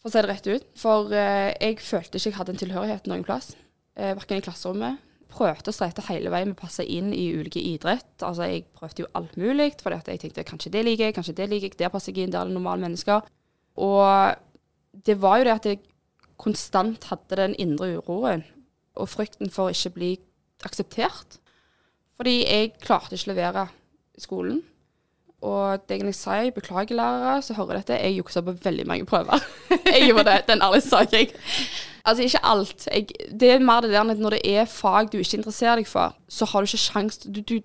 for 0.01 0.09
å 0.09 0.13
si 0.13 0.21
det 0.21 0.29
rett 0.29 0.49
ut. 0.49 0.65
For 0.77 1.13
eh, 1.13 1.53
jeg 1.55 1.79
følte 1.81 2.19
ikke 2.19 2.31
jeg 2.31 2.37
hadde 2.37 2.53
en 2.53 2.61
tilhørighet 2.61 3.09
noen 3.09 3.25
plass, 3.25 3.55
eh, 3.97 4.13
verken 4.17 4.41
i 4.41 4.45
klasserommet. 4.45 5.03
Prøvde 5.33 5.73
å 5.73 5.75
streite 5.75 6.05
hele 6.07 6.31
veien 6.33 6.51
med 6.51 6.57
å 6.57 6.61
passe 6.61 6.85
inn 6.85 7.09
i 7.13 7.27
ulike 7.35 7.61
idrett. 7.61 8.09
Altså, 8.21 8.47
jeg 8.47 8.67
prøvde 8.77 9.03
jo 9.03 9.09
alt 9.17 9.33
mulig, 9.37 9.73
for 9.81 9.93
jeg 9.93 10.21
tenkte 10.21 10.45
kanskje 10.47 10.71
det 10.73 10.85
liker 10.87 11.09
jeg, 11.09 11.17
kanskje 11.17 11.35
det 11.37 11.49
liker 11.51 11.69
jeg, 11.71 11.79
der 11.81 11.91
passer 11.93 12.15
jeg 12.15 12.27
inn, 12.27 12.33
der 12.33 12.45
er 12.45 12.51
det 12.51 12.57
normale 12.57 12.85
mennesker. 12.85 13.25
Og 13.77 14.35
det 15.05 15.17
var 15.21 15.39
jo 15.39 15.47
det 15.47 15.55
at 15.55 15.67
jeg 15.69 15.83
konstant 16.41 17.09
hadde 17.09 17.39
den 17.39 17.55
indre 17.61 17.97
uroen 17.97 18.45
og 18.97 19.09
frykten 19.09 19.51
for 19.53 19.67
å 19.67 19.75
ikke 19.75 19.93
bli 19.95 20.13
akseptert. 20.65 21.37
Fordi 22.17 22.39
jeg 22.41 22.73
klarte 22.81 23.17
ikke 23.17 23.29
å 23.29 23.33
levere 23.33 23.67
i 24.17 24.23
skolen. 24.23 24.63
Og 25.45 25.83
det 25.85 25.99
jeg 26.01 26.15
sa, 26.17 26.39
jeg 26.41 26.55
beklager 26.55 26.97
lærere 26.97 27.43
så 27.45 27.53
hører 27.53 27.77
dette, 27.77 27.99
jeg 28.01 28.17
juksa 28.17 28.41
på 28.41 28.55
veldig 28.63 28.87
mange 28.89 29.05
prøver. 29.05 29.43
jeg 29.85 30.07
gjorde 30.07 30.31
det, 30.31 30.47
den 30.47 30.63
ærlige 30.65 30.87
sak. 30.87 31.13
Jeg. 31.13 31.35
Altså 32.07 32.25
ikke 32.25 32.41
alt. 32.43 32.87
Jeg, 32.89 33.07
det 33.29 33.51
er 33.51 33.61
mer 33.61 33.85
det 33.85 33.91
der 33.93 34.01
at 34.01 34.23
når 34.23 34.37
det 34.37 34.41
er 34.49 34.65
fag 34.65 35.11
du 35.11 35.19
ikke 35.19 35.37
interesserer 35.37 35.77
deg 35.77 35.89
for, 35.89 36.17
så 36.27 36.49
har 36.49 36.65
du 36.65 36.71
ikke 36.71 36.81
sjans 36.87 37.21
du, 37.21 37.41
du, 37.41 37.61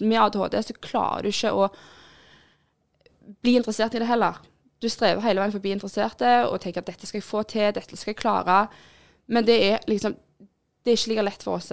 Med 0.00 0.18
ADHD 0.18 0.60
så 0.66 0.76
klarer 0.82 1.24
du 1.24 1.32
ikke 1.32 1.54
å 1.54 1.70
bli 3.40 3.56
interessert 3.56 3.94
i 3.94 4.02
det 4.02 4.10
heller. 4.10 4.42
Du 4.80 4.88
strever 4.88 5.22
hele 5.24 5.42
veien 5.42 5.52
for 5.52 5.60
å 5.60 5.64
bli 5.64 5.74
interessert 5.76 6.22
og 6.24 6.56
tenker 6.62 6.80
at 6.80 6.88
dette 6.88 7.08
skal 7.08 7.20
jeg 7.20 7.26
få 7.26 7.42
til, 7.48 7.68
dette 7.76 7.98
skal 7.98 8.14
jeg 8.14 8.20
klare. 8.20 8.62
Men 9.28 9.46
det 9.46 9.58
er 9.68 9.88
liksom 9.90 10.16
Det 10.80 10.94
er 10.94 10.96
ikke 10.96 11.10
like 11.12 11.24
lett 11.26 11.42
for 11.44 11.58
oss. 11.58 11.72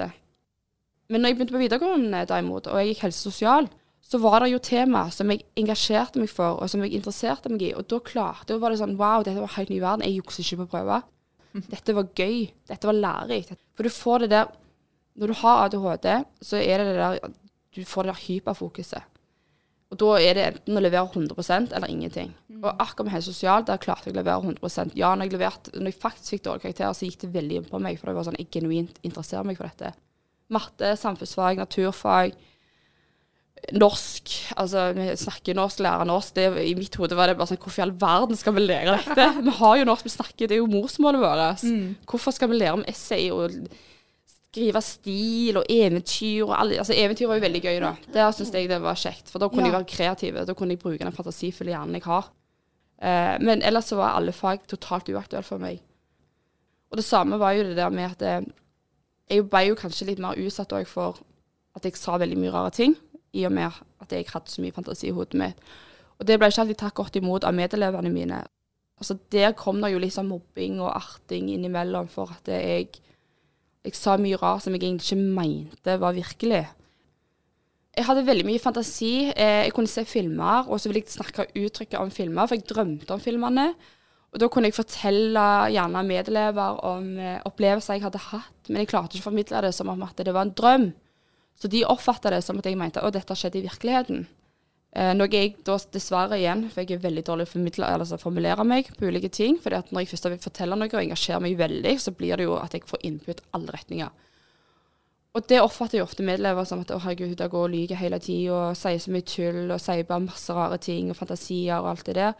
Men 1.08 1.22
når 1.24 1.30
jeg 1.30 1.36
begynte 1.38 1.54
på 1.56 1.62
videregående 1.62 2.26
derimot, 2.28 2.66
og 2.68 2.82
jeg 2.82 2.90
gikk 2.90 3.06
helse 3.06 3.22
og 3.22 3.32
sosial, 3.32 3.70
så 4.04 4.20
var 4.24 4.44
det 4.44 4.52
jo 4.54 4.60
tema 4.64 5.06
som 5.12 5.32
jeg 5.32 5.46
engasjerte 5.60 6.20
meg 6.20 6.32
for, 6.32 6.60
og 6.60 6.70
som 6.72 6.84
jeg 6.84 6.96
interesserte 6.96 7.52
meg 7.52 7.64
i. 7.70 7.74
Og 7.76 7.88
da 7.92 8.00
klarte 8.04 8.56
jeg, 8.56 8.62
var 8.64 8.72
det 8.72 8.80
sånn 8.82 8.98
Wow, 9.00 9.24
dette 9.24 9.40
var 9.40 9.56
helt 9.56 9.72
ny 9.72 9.80
verden. 9.84 10.06
Jeg 10.08 10.20
jukser 10.22 10.44
ikke 10.44 10.66
på 10.66 10.70
prøver. 10.76 11.04
Dette 11.74 11.96
var 11.96 12.08
gøy. 12.16 12.40
Dette 12.70 12.88
var 12.88 13.00
lærerikt. 13.00 13.56
For 13.76 13.88
du 13.88 13.92
får 13.92 14.26
det 14.26 14.32
der 14.36 14.56
Når 15.18 15.32
du 15.32 15.34
har 15.40 15.64
ADHD, 15.66 16.08
så 16.46 16.60
er 16.62 16.78
det 16.78 16.92
det 16.92 16.98
der 17.00 17.32
Du 17.74 17.86
får 17.86 18.06
det 18.06 18.14
der 18.14 18.26
hyperfokuset. 18.28 19.08
Og 19.88 20.00
da 20.02 20.10
er 20.20 20.36
det 20.36 20.46
enten 20.50 20.80
å 20.80 20.84
levere 20.84 21.08
100% 21.08 21.72
eller 21.78 21.92
ingenting. 21.92 22.34
Mm. 22.52 22.60
Og 22.60 22.70
akkurat 22.74 23.08
med 23.08 23.14
helse 23.16 23.32
sosial, 23.32 23.64
der 23.68 23.80
klarte 23.80 24.10
jeg 24.10 24.18
å 24.18 24.20
levere 24.20 24.52
100% 24.52 24.98
Ja, 25.00 25.14
når 25.16 25.30
jeg, 25.30 25.36
leverte, 25.38 25.72
når 25.78 25.94
jeg 25.94 26.02
faktisk 26.02 26.34
fikk 26.36 26.44
dårlige 26.50 26.66
karakterer, 26.68 26.98
så 26.98 27.08
gikk 27.08 27.22
det 27.24 27.32
veldig 27.38 27.62
inn 27.62 27.70
på 27.70 27.80
meg. 27.84 28.02
For 28.02 28.12
det 28.12 28.18
var 28.18 28.28
sånn, 28.28 28.40
jeg 28.42 28.52
genuint 28.58 29.00
interesserer 29.08 29.48
meg 29.48 29.60
for 29.60 29.70
dette. 29.70 29.94
Matte, 30.52 30.92
samfunnsfag, 31.00 31.62
naturfag 31.64 32.36
norsk. 33.76 34.34
Altså, 34.60 34.92
vi 34.96 35.08
snakker 35.20 35.58
norsk, 35.58 35.82
lærer 35.84 36.08
norsk. 36.08 36.36
Det, 36.36 36.48
I 36.70 36.76
mitt 36.78 36.96
hode 37.00 37.18
var 37.18 37.30
det 37.30 37.38
bare 37.40 37.52
sånn 37.52 37.62
Hvorfor 37.62 37.82
i 37.82 37.86
all 37.88 37.96
verden 38.00 38.40
skal 38.40 38.56
vi 38.58 38.66
lære 38.66 38.98
dette? 39.00 39.28
Vi 39.48 39.54
har 39.60 39.78
jo 39.80 39.88
norsk 39.88 40.08
vi 40.08 40.14
snakker, 40.14 40.48
det 40.48 40.58
er 40.58 40.62
jo 40.62 40.72
morsmålet 40.72 41.22
vårt. 41.22 41.64
Mm. 41.66 41.96
Hvorfor 42.10 42.36
skal 42.36 42.52
vi 42.52 42.60
lære 42.60 42.78
om 42.78 42.86
essay 42.90 43.30
og 43.34 43.56
skrive 44.58 44.82
stil 44.82 45.60
og 45.62 45.70
eventyr 45.70 46.48
og 46.48 46.56
alle 46.58 46.80
Altså, 46.82 46.96
eventyr 46.98 47.30
var 47.30 47.38
jo 47.38 47.46
veldig 47.46 47.62
gøy, 47.62 47.78
da. 47.84 47.94
Der 48.14 48.32
syns 48.34 48.54
jeg 48.54 48.70
det 48.70 48.82
var 48.82 48.98
kjekt. 48.98 49.30
For 49.30 49.40
da 49.40 49.50
kunne 49.52 49.68
ja. 49.68 49.72
jeg 49.72 49.78
være 49.78 49.92
kreativ. 49.92 50.40
Da 50.48 50.56
kunne 50.58 50.74
jeg 50.74 50.82
bruke 50.82 51.04
den 51.04 51.14
fantasifulle 51.14 51.76
hjernen 51.76 52.00
jeg 52.00 52.08
har. 52.08 52.32
Eh, 52.98 53.36
men 53.46 53.62
ellers 53.62 53.92
så 53.92 54.00
var 54.00 54.18
alle 54.18 54.34
fag 54.34 54.66
totalt 54.68 55.10
uaktuelle 55.14 55.46
for 55.46 55.62
meg. 55.62 55.84
Og 56.90 56.98
det 56.98 57.06
samme 57.06 57.38
var 57.40 57.54
jo 57.54 57.68
det 57.68 57.78
der 57.78 57.94
med 57.94 58.10
at 58.16 58.26
eh, 58.26 58.48
jeg 59.30 59.46
ble 59.52 59.66
jo 59.68 59.78
kanskje 59.78 60.10
litt 60.10 60.22
mer 60.24 60.40
utsatt 60.40 60.74
òg 60.74 60.88
for 60.90 61.20
at 61.78 61.86
jeg 61.86 62.00
sa 62.00 62.18
veldig 62.18 62.40
mye 62.40 62.54
rare 62.54 62.74
ting 62.74 62.96
i 63.38 63.44
og 63.46 63.54
med 63.54 63.76
at 64.02 64.14
jeg 64.14 64.30
hadde 64.32 64.50
så 64.50 64.64
mye 64.64 64.74
fantasi 64.74 65.12
i 65.12 65.16
hodet 65.16 65.38
mitt. 65.38 65.60
Og 66.18 66.26
det 66.26 66.40
ble 66.40 66.50
ikke 66.50 66.64
alltid 66.64 66.80
tatt 66.82 66.98
godt 66.98 67.20
imot 67.20 67.46
av 67.46 67.54
medelevene 67.54 68.10
mine. 68.10 68.40
Altså 68.98 69.18
Der 69.30 69.52
kom 69.54 69.82
det 69.84 69.92
jo 69.94 70.02
liksom 70.02 70.32
mobbing 70.32 70.80
og 70.82 70.96
arting 70.96 71.52
innimellom 71.54 72.08
for 72.10 72.34
at 72.34 72.50
jeg, 72.50 72.98
jeg 73.86 73.96
sa 73.96 74.18
mye 74.20 74.40
rart 74.40 74.66
som 74.66 74.76
jeg 74.76 74.84
egentlig 74.84 75.08
ikke 75.08 75.36
mente 75.38 76.00
var 76.02 76.16
virkelig. 76.16 76.64
Jeg 77.98 78.06
hadde 78.06 78.26
veldig 78.28 78.46
mye 78.46 78.62
fantasi. 78.62 79.32
Eh, 79.32 79.64
jeg 79.66 79.74
kunne 79.74 79.90
se 79.90 80.04
filmer, 80.06 80.68
og 80.70 80.80
så 80.80 80.90
ville 80.90 81.02
jeg 81.02 81.16
snakke 81.16 81.48
uttrykket 81.48 81.66
uttrykke 81.66 82.02
om 82.02 82.12
filmer, 82.14 82.46
for 82.46 82.58
jeg 82.58 82.68
drømte 82.70 83.16
om 83.16 83.24
filmene. 83.24 83.72
Og 84.34 84.42
da 84.42 84.50
kunne 84.52 84.70
jeg 84.70 84.76
fortelle 84.78 85.44
gjerne 85.74 86.04
medelever 86.06 86.82
om 86.86 87.08
eh, 87.18 87.40
opplevelser 87.48 87.98
jeg 87.98 88.06
hadde 88.06 88.22
hatt, 88.28 88.70
men 88.70 88.84
jeg 88.84 88.92
klarte 88.92 89.18
ikke 89.18 89.26
å 89.26 89.30
formidle 89.32 89.64
det 89.66 89.74
som 89.74 89.90
om 89.90 90.04
at 90.06 90.20
det 90.20 90.36
var 90.36 90.46
en 90.46 90.56
drøm. 90.58 90.90
Så 91.58 91.72
de 91.72 91.86
oppfatta 91.90 92.30
det 92.36 92.44
som 92.46 92.60
at 92.60 92.68
jeg 92.70 92.78
mente 92.78 93.02
at 93.02 93.16
dette 93.16 93.38
skjedde 93.38 93.64
i 93.64 93.66
virkeligheten. 93.66 94.28
Eh, 94.96 95.12
noe 95.14 95.28
jeg 95.30 95.58
da 95.68 95.76
dessverre 95.94 96.40
igjen, 96.40 96.68
for 96.72 96.82
jeg 96.82 96.98
er 96.98 97.04
veldig 97.04 97.24
dårlig 97.28 97.48
til 97.52 97.84
å 97.84 97.90
altså 97.90 98.18
formulere 98.22 98.64
meg 98.64 98.94
på 98.96 99.10
ulike 99.10 99.30
ting. 99.30 99.60
at 99.66 99.92
når 99.92 100.02
jeg 100.02 100.14
først 100.14 100.30
vil 100.30 100.40
fortelle 100.40 100.76
noe 100.76 100.88
og 100.88 101.04
engasjerer 101.04 101.44
meg 101.44 101.58
veldig, 101.58 102.00
så 102.00 102.12
blir 102.12 102.38
det 102.38 102.48
jo 102.48 102.56
at 102.56 102.74
jeg 102.74 102.88
får 102.88 103.04
input 103.04 103.42
alle 103.54 103.72
retninger. 103.76 104.10
Og 105.36 105.46
det 105.46 105.60
oppfatter 105.62 106.00
jo 106.00 106.04
ofte 106.08 106.24
medlever 106.26 106.66
som 106.66 106.80
at 106.82 106.92
å 106.92 106.98
herregud, 107.04 107.36
hun 107.38 107.50
går 107.50 107.66
og 107.68 107.70
lyver 107.70 108.00
hele 108.00 108.18
tida 108.18 108.54
og 108.54 108.78
sier 108.80 108.98
så 108.98 109.12
mye 109.14 109.28
tull 109.28 109.68
og 109.70 109.82
sier 109.82 110.08
bare 110.08 110.24
masse 110.24 110.54
rare 110.56 110.80
ting 110.82 111.12
og 111.12 111.20
fantasier 111.20 111.78
og 111.78 111.92
alt 111.92 112.08
det 112.08 112.16
der. 112.18 112.34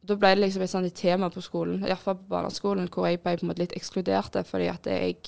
Og 0.00 0.08
da 0.08 0.16
ble 0.16 0.30
det 0.32 0.44
liksom 0.46 0.62
et 0.64 0.70
sånt 0.70 0.94
tema 0.96 1.28
på 1.28 1.42
skolen, 1.44 1.82
iallfall 1.84 2.16
på 2.16 2.30
barneskolen, 2.30 2.88
hvor 2.88 3.08
jeg 3.08 3.20
ble 3.20 3.36
på 3.36 3.44
en 3.44 3.50
måte 3.50 3.64
litt 3.66 3.76
ekskludert 3.76 4.38
fordi 4.48 4.70
at 4.72 4.86
jeg 4.88 5.18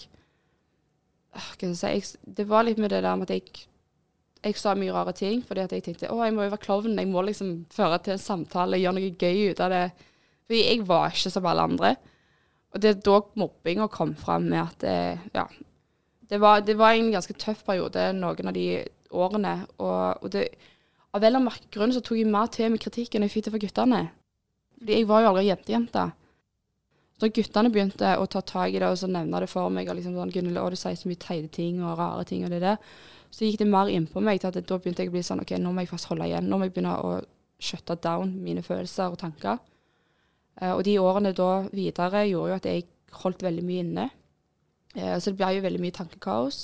hva 1.31 1.43
skal 1.53 1.69
jeg 1.69 1.77
si, 1.79 1.91
jeg, 1.93 2.37
Det 2.39 2.47
var 2.49 2.65
litt 2.67 2.81
med 2.81 2.91
det 2.91 3.05
der 3.05 3.19
med 3.19 3.29
at 3.29 3.37
jeg, 3.37 3.67
jeg 4.45 4.57
sa 4.57 4.75
mye 4.79 4.93
rare 4.95 5.15
ting. 5.17 5.43
Fordi 5.47 5.65
at 5.65 5.75
jeg 5.77 5.85
tenkte 5.87 6.13
å, 6.13 6.21
jeg 6.25 6.37
må 6.37 6.47
jo 6.47 6.53
være 6.53 6.65
klovn. 6.65 6.99
Jeg 6.99 7.11
må 7.11 7.25
liksom 7.27 7.55
føre 7.75 8.01
til 8.05 8.17
en 8.17 8.23
samtale, 8.23 8.81
gjøre 8.81 8.99
noe 8.99 9.13
gøy 9.15 9.51
ut 9.53 9.65
av 9.65 9.75
det. 9.75 9.85
Fordi 10.49 10.63
jeg 10.65 10.87
var 10.89 11.13
ikke 11.13 11.35
som 11.35 11.51
alle 11.51 11.67
andre. 11.71 11.97
Og 12.71 12.83
det 12.83 12.93
er 12.93 13.03
da 13.07 13.19
mobbinga 13.41 13.89
kom 13.91 14.15
fram 14.19 14.47
med 14.51 14.63
at 14.63 14.85
det, 14.85 14.97
ja, 15.35 15.47
det 16.31 16.39
var, 16.39 16.61
det 16.63 16.77
var, 16.79 16.95
en 16.95 17.11
ganske 17.11 17.35
tøff 17.35 17.65
periode 17.67 18.13
noen 18.15 18.51
av 18.51 18.55
de 18.55 18.67
årene. 19.11 19.55
Og, 19.83 20.23
og 20.23 20.33
det, 20.35 20.47
av 21.11 21.25
vel 21.25 21.41
og 21.41 21.47
merke 21.49 21.71
grunn 21.75 21.95
så 21.95 22.03
tok 22.05 22.21
jeg 22.21 22.31
mer 22.31 22.51
til 22.55 22.71
med 22.71 22.83
kritikk 22.83 23.17
enn 23.17 23.27
jeg 23.27 23.35
fikk 23.35 23.49
det 23.49 23.55
for 23.57 23.65
guttene. 23.65 24.05
Fordi 24.79 24.99
jeg 25.01 25.09
var 25.11 25.25
jo 25.25 25.33
aldri 25.33 25.49
jentejente. 25.49 26.07
Når 27.21 27.33
guttene 27.37 27.73
begynte 27.75 28.13
å 28.17 28.29
ta 28.31 28.41
tak 28.47 28.73
i 28.73 28.79
det 28.81 28.89
og 28.89 28.97
så 28.97 29.11
nevne 29.11 29.43
det 29.43 29.51
for 29.51 29.73
meg, 29.75 29.91
og 29.91 29.99
liksom 29.99 30.15
sånn, 30.17 30.31
Gunhild, 30.33 30.61
du 30.73 30.79
sier 30.79 30.97
så 30.97 31.11
mye 31.11 31.21
teite 31.21 31.51
ting 31.53 31.83
og 31.83 31.99
rare 31.99 32.25
ting 32.29 32.47
og 32.47 32.55
det 32.55 32.63
der, 32.63 32.79
så 33.31 33.47
gikk 33.47 33.61
det 33.63 33.69
mer 33.71 33.91
innpå 33.91 34.23
meg 34.25 34.41
til 34.43 34.51
at 34.51 34.59
da 34.67 34.79
begynte 34.79 35.05
jeg 35.05 35.13
å 35.13 35.15
bli 35.15 35.23
sånn 35.25 35.43
OK, 35.45 35.55
nå 35.59 35.73
må 35.73 35.85
jeg 35.85 35.93
faktisk 35.93 36.15
holde 36.15 36.27
igjen. 36.27 36.49
Nå 36.51 36.59
må 36.59 36.67
jeg 36.67 36.75
begynne 36.75 36.97
å 36.99 37.13
shutte 37.63 37.97
down 38.03 38.33
mine 38.43 38.65
følelser 38.67 39.13
og 39.13 39.21
tanker. 39.21 39.61
Eh, 40.61 40.73
og 40.73 40.83
de 40.87 40.97
årene 40.99 41.33
da 41.37 41.51
videre 41.71 42.25
gjorde 42.27 42.51
jo 42.51 42.59
at 42.59 42.69
jeg 42.69 42.87
holdt 43.23 43.45
veldig 43.47 43.65
mye 43.67 43.85
inne. 43.85 44.07
Eh, 44.97 45.17
så 45.19 45.31
det 45.31 45.39
ble 45.39 45.53
jo 45.57 45.65
veldig 45.67 45.83
mye 45.83 45.97
tankekaos. 46.01 46.61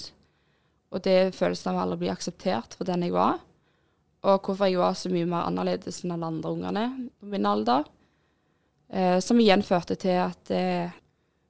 Og 0.95 1.03
det 1.07 1.35
følelsen 1.37 1.73
av 1.73 1.83
aldri 1.85 1.99
å 1.99 2.03
bli 2.05 2.13
akseptert 2.13 2.75
for 2.79 2.89
den 2.89 3.07
jeg 3.07 3.15
var. 3.15 3.39
Og 4.27 4.41
hvorfor 4.43 4.67
jeg 4.67 4.81
var 4.81 4.97
så 4.99 5.11
mye 5.13 5.29
mer 5.29 5.47
annerledes 5.47 6.03
enn 6.03 6.17
alle 6.17 6.31
andre 6.33 6.55
ungene 6.57 6.87
på 7.21 7.31
min 7.31 7.47
alder. 7.47 7.87
Eh, 8.89 9.19
som 9.23 9.39
igjen 9.43 9.63
førte 9.67 9.97
til 9.99 10.19
at 10.23 10.51
eh, 10.55 10.95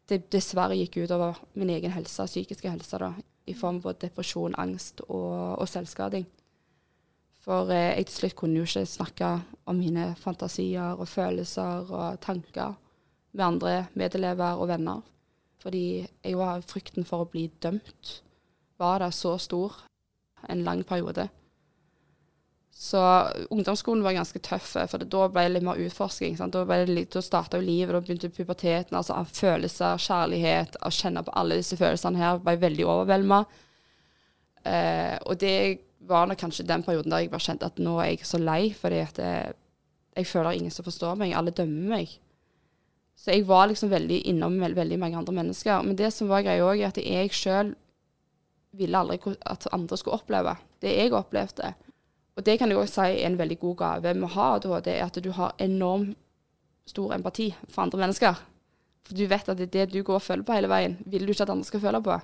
det 0.08 0.26
dessverre 0.32 0.76
gikk 0.78 1.02
utover 1.04 1.40
min 1.58 1.72
egen 1.74 1.92
helse, 1.92 2.28
psykiske 2.28 2.70
helse, 2.70 3.00
da, 3.00 3.12
i 3.46 3.54
form 3.54 3.80
av 3.84 3.98
depresjon, 4.02 4.56
angst 4.58 5.02
og, 5.06 5.58
og 5.60 5.68
selvskading. 5.70 6.26
For 7.46 7.70
eh, 7.70 7.94
jeg 7.94 8.08
til 8.08 8.18
slutt 8.20 8.36
kunne 8.40 8.60
jo 8.60 8.66
ikke 8.66 8.86
snakke 8.90 9.30
om 9.70 9.78
mine 9.78 10.10
fantasier 10.18 10.98
og 10.98 11.08
følelser 11.08 11.92
og 11.94 12.20
tanker 12.20 12.74
med 13.36 13.44
andre 13.44 13.74
medelever 13.94 14.58
og 14.58 14.68
venner. 14.72 15.02
Fordi 15.62 16.06
jeg 16.24 16.38
var 16.38 16.64
frykten 16.66 17.06
for 17.06 17.24
å 17.24 17.30
bli 17.30 17.46
dømt 17.62 18.20
var 18.78 19.00
da 19.00 19.10
så 19.14 19.36
stor 19.40 19.78
en 20.50 20.64
lang 20.66 20.82
periode. 20.86 21.28
Så 22.78 23.00
ungdomsskolen 23.50 24.02
var 24.04 24.12
ganske 24.12 24.40
tøff, 24.44 24.74
for 24.76 25.00
da 25.00 25.20
ble 25.32 25.46
det 25.46 25.52
litt 25.54 25.64
mer 25.64 25.78
utforsking. 25.80 26.34
Sant? 26.36 26.52
Da, 26.52 26.66
ble 26.68 27.06
starta 27.24 27.56
livet, 27.56 27.94
da 27.94 28.02
begynte 28.04 28.28
puberteten. 28.28 28.98
altså 28.98 29.22
Følelser, 29.32 29.96
kjærlighet, 29.96 30.76
å 30.84 30.90
kjenne 30.92 31.22
på 31.24 31.32
alle 31.40 31.56
disse 31.56 31.78
følelsene 31.80 32.20
her. 32.20 32.42
Ble 32.44 32.58
veldig 32.60 32.84
overvelda. 32.84 33.38
Eh, 34.68 35.14
og 35.24 35.40
det 35.40 35.54
var 36.04 36.28
nok 36.28 36.42
kanskje 36.42 36.66
den 36.68 36.84
perioden 36.84 37.14
der 37.14 37.24
jeg 37.24 37.32
bare 37.32 37.46
kjente 37.46 37.70
at 37.70 37.80
nå 37.80 37.96
er 38.02 38.10
jeg 38.10 38.28
så 38.28 38.42
lei, 38.42 38.60
fordi 38.76 39.00
at 39.06 39.22
jeg, 39.24 39.48
eh, 39.54 39.56
jeg 40.20 40.30
føler 40.34 40.60
ingen 40.60 40.76
som 40.76 40.84
forstår 40.84 41.16
meg. 41.22 41.32
Alle 41.32 41.56
dømmer 41.56 41.96
meg. 41.96 42.12
Så 43.16 43.32
jeg 43.32 43.48
var 43.48 43.70
liksom 43.72 43.88
veldig 43.94 44.20
innom 44.34 44.60
veldig 44.60 45.00
mange 45.00 45.16
andre 45.16 45.38
mennesker. 45.40 45.80
Men 45.80 45.96
det 45.96 46.12
som 46.12 46.28
var 46.28 46.44
greia 46.44 46.68
òg, 46.68 46.76
er 46.76 46.92
at 46.92 47.00
jeg 47.00 47.32
sjøl 47.32 47.72
ville 48.76 49.00
aldri 49.00 49.32
at 49.48 49.64
andre 49.72 49.96
skulle 49.96 50.20
oppleve 50.20 50.58
det 50.84 50.92
jeg 50.92 51.16
opplevde. 51.16 51.72
Og 52.36 52.44
det 52.44 52.58
kan 52.60 52.68
jeg 52.68 52.78
òg 52.78 52.88
si 52.90 53.00
er 53.00 53.24
en 53.26 53.38
veldig 53.38 53.58
god 53.62 53.76
gave 53.80 54.12
med 54.14 54.28
å 54.28 54.34
ha 54.34 54.50
ADHD, 54.56 54.90
er 54.92 55.06
at 55.06 55.18
du 55.24 55.30
har 55.32 55.56
enormt 55.62 56.16
stor 56.86 57.14
empati 57.16 57.48
for 57.64 57.86
andre 57.86 58.02
mennesker. 58.04 58.42
For 59.06 59.16
du 59.16 59.24
vet 59.30 59.48
at 59.48 59.58
det 59.58 59.68
er 59.70 59.74
det 59.74 59.94
du 59.94 60.02
går 60.04 60.18
og 60.18 60.24
føler 60.24 60.44
på 60.46 60.54
hele 60.54 60.70
veien, 60.70 60.98
vil 61.06 61.24
du 61.24 61.32
ikke 61.32 61.46
at 61.46 61.54
andre 61.54 61.66
skal 61.66 61.82
føle 61.82 62.02
på. 62.04 62.18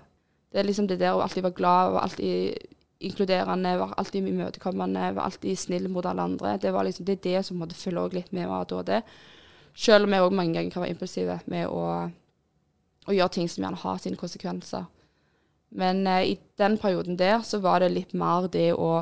Det 0.53 0.61
er 0.61 0.69
liksom 0.69 0.89
det 0.91 1.01
der 1.01 1.17
å 1.17 1.23
alltid 1.25 1.47
være 1.47 1.57
glad 1.57 1.95
og 1.95 2.03
alltid 2.03 2.69
inkluderende, 3.03 3.77
være 3.81 3.99
alltid 3.99 4.29
imøtekommende, 4.29 5.07
være 5.17 5.29
alltid 5.31 5.59
snill 5.59 5.89
mot 5.91 6.07
alle 6.07 6.27
andre. 6.29 6.57
Det, 6.63 6.73
var 6.75 6.87
liksom, 6.87 7.07
det 7.09 7.17
er 7.19 7.23
det 7.25 7.45
som 7.47 7.59
måtte 7.59 7.79
følge 7.79 8.05
også 8.05 8.19
litt 8.19 8.35
med 8.37 8.51
ADHD. 8.51 8.93
Selv 9.75 10.07
om 10.07 10.15
jeg 10.15 10.27
òg 10.27 10.37
mange 10.37 10.55
ganger 10.59 10.75
kan 10.75 10.85
være 10.85 10.95
impulsive 10.95 11.39
med 11.51 11.71
å, 11.73 11.87
å, 13.07 13.15
gjøre 13.15 13.33
ting 13.39 13.49
som 13.49 13.65
gjerne 13.65 13.81
har 13.83 14.03
sine 14.03 14.21
konsekvenser. 14.21 14.85
Men 15.73 16.05
eh, 16.07 16.35
i 16.35 16.39
den 16.61 16.77
perioden 16.79 17.17
der 17.17 17.41
så 17.49 17.63
var 17.65 17.81
det 17.81 17.95
litt 17.95 18.13
mer 18.13 18.51
det 18.53 18.75
å 18.77 19.01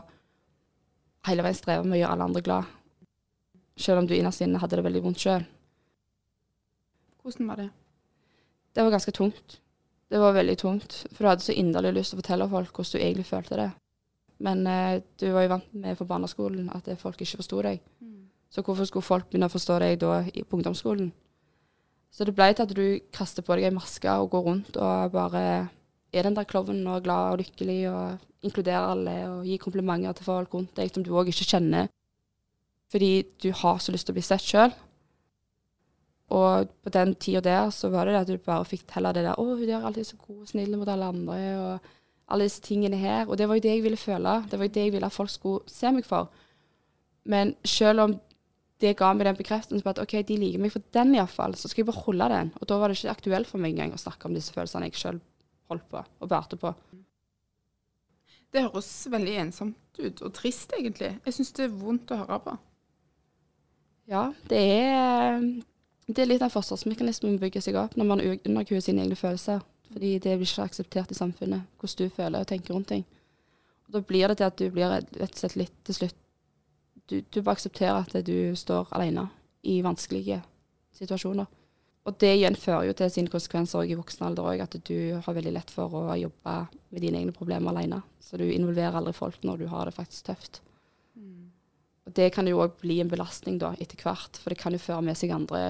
hele 1.29 1.45
veien 1.45 1.59
streve 1.59 1.85
med 1.87 1.99
å 1.99 2.01
gjøre 2.03 2.17
alle 2.17 2.29
andre 2.31 2.45
glad. 2.45 2.77
Selv 3.81 4.03
om 4.03 4.09
du 4.09 4.15
innerst 4.17 4.45
inne 4.45 4.61
hadde 4.61 4.79
det 4.79 4.87
veldig 4.87 5.03
vondt 5.05 5.23
sjøl. 5.23 5.45
Hvordan 7.21 7.51
var 7.53 7.61
det? 7.61 7.69
Det 8.75 8.85
var 8.85 8.95
ganske 8.95 9.15
tungt. 9.17 9.61
Det 10.11 10.19
var 10.19 10.35
veldig 10.35 10.57
tungt. 10.59 11.05
For 11.13 11.25
du 11.25 11.31
hadde 11.31 11.45
så 11.47 11.57
inderlig 11.57 11.95
lyst 11.97 12.15
til 12.15 12.19
å 12.19 12.23
fortelle 12.23 12.51
folk 12.51 12.75
hvordan 12.75 12.93
du 12.93 13.05
egentlig 13.05 13.29
følte 13.29 13.61
det. 13.61 13.71
Men 14.41 14.67
eh, 14.67 15.03
du 15.21 15.27
var 15.35 15.45
jo 15.45 15.53
vant 15.55 15.75
med 15.77 15.99
på 15.99 16.09
barneskolen 16.09 16.71
at 16.75 16.89
folk 17.01 17.21
ikke 17.21 17.43
forsto 17.43 17.61
deg. 17.67 17.83
Så 18.51 18.65
hvorfor 18.67 18.89
skulle 18.89 19.07
folk 19.07 19.29
begynne 19.31 19.47
å 19.47 19.53
forstå 19.53 19.77
deg 19.79 19.99
da 20.03 20.23
i, 20.27 20.43
på 20.43 20.59
ungdomsskolen? 20.59 21.13
Så 22.11 22.27
det 22.27 22.35
ble 22.35 22.49
til 22.51 22.67
at 22.67 22.73
du 22.75 22.87
kaster 23.15 23.45
på 23.47 23.55
deg 23.55 23.69
ei 23.69 23.75
maske 23.75 24.11
og 24.19 24.33
går 24.33 24.47
rundt 24.49 24.79
og 24.81 25.13
bare 25.15 25.45
er 26.13 26.27
den 26.27 26.37
der 26.37 26.49
klovnen 26.49 26.87
og 26.91 27.05
glad 27.05 27.33
og 27.33 27.41
lykkelig 27.41 27.81
og 27.91 28.19
inkluderer 28.47 28.93
alle 28.93 29.17
og 29.29 29.47
gir 29.47 29.61
komplimenter 29.63 30.17
til 30.17 30.27
folk 30.27 30.55
rundt 30.55 30.77
deg 30.79 30.93
som 30.93 31.05
du 31.05 31.13
òg 31.15 31.31
ikke 31.31 31.49
kjenner. 31.53 31.91
Fordi 32.91 33.11
du 33.43 33.51
har 33.55 33.79
så 33.79 33.93
lyst 33.95 34.09
til 34.09 34.15
å 34.15 34.19
bli 34.19 34.27
sett 34.27 34.45
sjøl. 34.45 34.73
Og 36.35 36.71
på 36.83 36.93
den 36.95 37.15
tida 37.19 37.43
der 37.43 37.71
så 37.75 37.91
var 37.91 38.07
det 38.07 38.15
det 38.15 38.23
at 38.23 38.31
du 38.31 38.47
bare 38.47 38.67
fikk 38.67 38.91
heller 38.95 39.13
det 39.13 39.25
der 39.27 39.35
'Å, 39.35 39.45
hun 39.59 39.69
er 39.69 39.87
alltid 39.87 40.07
så 40.07 40.17
god 40.17 40.43
og 40.43 40.49
snill 40.49 40.77
mot 40.77 40.89
alle 40.89 41.05
andre', 41.11 41.59
og 41.59 41.81
alle 42.29 42.45
disse 42.45 42.63
tingene 42.63 42.97
her. 42.97 43.27
Og 43.27 43.39
det 43.39 43.49
var 43.49 43.55
jo 43.55 43.61
det 43.61 43.75
jeg 43.75 43.83
ville 43.83 43.97
føle. 43.97 44.45
Det 44.51 44.59
var 44.59 44.65
jo 44.65 44.75
det 44.75 44.85
jeg 44.85 44.93
ville 44.93 45.07
at 45.07 45.13
folk 45.13 45.31
skulle 45.31 45.61
se 45.67 45.91
meg 45.91 46.05
for. 46.05 46.31
Men 47.25 47.55
selv 47.65 48.01
om 48.01 48.21
det 48.81 48.97
ga 48.97 49.13
meg 49.13 49.27
den 49.27 49.37
bekreftelsen 49.37 49.83
på 49.83 49.91
at 49.91 49.99
OK, 49.99 50.13
de 50.23 50.37
liker 50.37 50.59
meg 50.59 50.73
for 50.73 50.83
den 50.95 51.15
iallfall, 51.15 51.55
så 51.55 51.69
skal 51.69 51.83
jeg 51.83 51.93
bare 51.93 52.05
holde 52.05 52.29
den. 52.29 52.53
Og 52.61 52.69
da 52.69 52.79
var 52.79 52.89
det 52.89 52.99
ikke 52.99 53.11
aktuelt 53.11 53.47
for 53.47 53.59
meg 53.59 53.75
engang 53.75 53.93
å 53.93 53.99
snakke 53.99 54.27
om 54.27 54.35
disse 54.35 54.53
følelsene 54.53 54.89
jeg 54.89 54.95
sjøl 54.95 55.21
holdt 55.71 55.87
på 55.91 56.03
og 56.03 56.31
bærte 56.31 56.59
på. 56.61 56.75
Det 58.51 58.65
høres 58.67 58.91
veldig 59.11 59.37
ensomt 59.45 60.01
ut, 60.01 60.23
og 60.23 60.33
trist 60.35 60.73
egentlig. 60.75 61.13
Jeg 61.25 61.37
syns 61.37 61.53
det 61.55 61.69
er 61.69 61.77
vondt 61.81 62.11
å 62.11 62.19
høre 62.25 62.41
på. 62.47 62.57
Ja, 64.11 64.25
det 64.51 64.59
er, 64.59 65.45
det 66.11 66.25
er 66.25 66.31
litt 66.33 66.43
av 66.43 66.51
forsvarsmekanismen 66.51 67.39
bygger 67.39 67.63
seg 67.63 67.79
opp 67.79 67.95
når 67.99 68.09
man 68.09 68.25
underkuer 68.25 68.83
sine 68.83 69.05
egne 69.05 69.19
følelser. 69.19 69.63
Fordi 69.91 70.17
det 70.23 70.37
blir 70.39 70.47
ikke 70.47 70.67
akseptert 70.67 71.11
i 71.11 71.19
samfunnet, 71.19 71.67
hvordan 71.79 71.99
du 71.99 72.15
føler 72.15 72.43
og 72.43 72.51
tenker 72.51 72.75
rundt 72.75 72.91
ting. 72.91 73.05
Og 73.87 73.95
da 73.95 74.03
blir 74.07 74.31
det 74.31 74.39
til 74.39 74.47
at 74.51 74.59
du 74.59 74.67
blir 74.71 74.91
rett 74.91 75.23
og 75.35 75.39
slett 75.39 75.59
litt 75.59 75.79
til 75.87 76.03
slutt 76.03 76.19
Du, 77.11 77.17
du 77.27 77.41
bare 77.43 77.57
aksepterer 77.59 78.05
at 78.05 78.13
du 78.23 78.55
står 78.55 78.93
alene 78.95 79.25
i 79.67 79.81
vanskelige 79.83 80.37
situasjoner. 80.95 81.49
Og 82.09 82.17
det 82.23 82.31
igjen 82.39 82.57
fører 82.57 82.89
jo 82.89 82.95
til 82.97 83.11
sine 83.13 83.33
konsekvenser 83.33 83.85
i 83.85 83.97
voksen 83.99 84.25
alder 84.31 84.49
òg, 84.53 84.63
at 84.65 84.77
du 84.89 85.21
har 85.21 85.37
veldig 85.37 85.53
lett 85.53 85.73
for 85.73 85.93
å 85.93 86.17
jobbe 86.17 86.55
med 86.89 87.05
dine 87.05 87.21
egne 87.21 87.37
problemer 87.37 87.75
alene. 87.75 88.01
Så 88.25 88.41
du 88.41 88.47
involverer 88.49 88.97
aldri 88.97 89.13
folk 89.17 89.45
når 89.45 89.61
du 89.61 89.67
har 89.69 89.89
det 89.89 89.97
faktisk 89.99 90.31
tøft. 90.31 90.63
Mm. 91.19 91.51
Og 92.09 92.17
det 92.17 92.31
kan 92.33 92.49
jo 92.49 92.63
òg 92.65 92.79
bli 92.81 93.03
en 93.05 93.13
belastning 93.13 93.61
da, 93.61 93.75
etter 93.79 94.01
hvert, 94.01 94.41
for 94.41 94.53
det 94.53 94.61
kan 94.63 94.73
jo 94.73 94.81
føre 94.81 95.05
med 95.11 95.21
seg 95.21 95.37
andre 95.37 95.63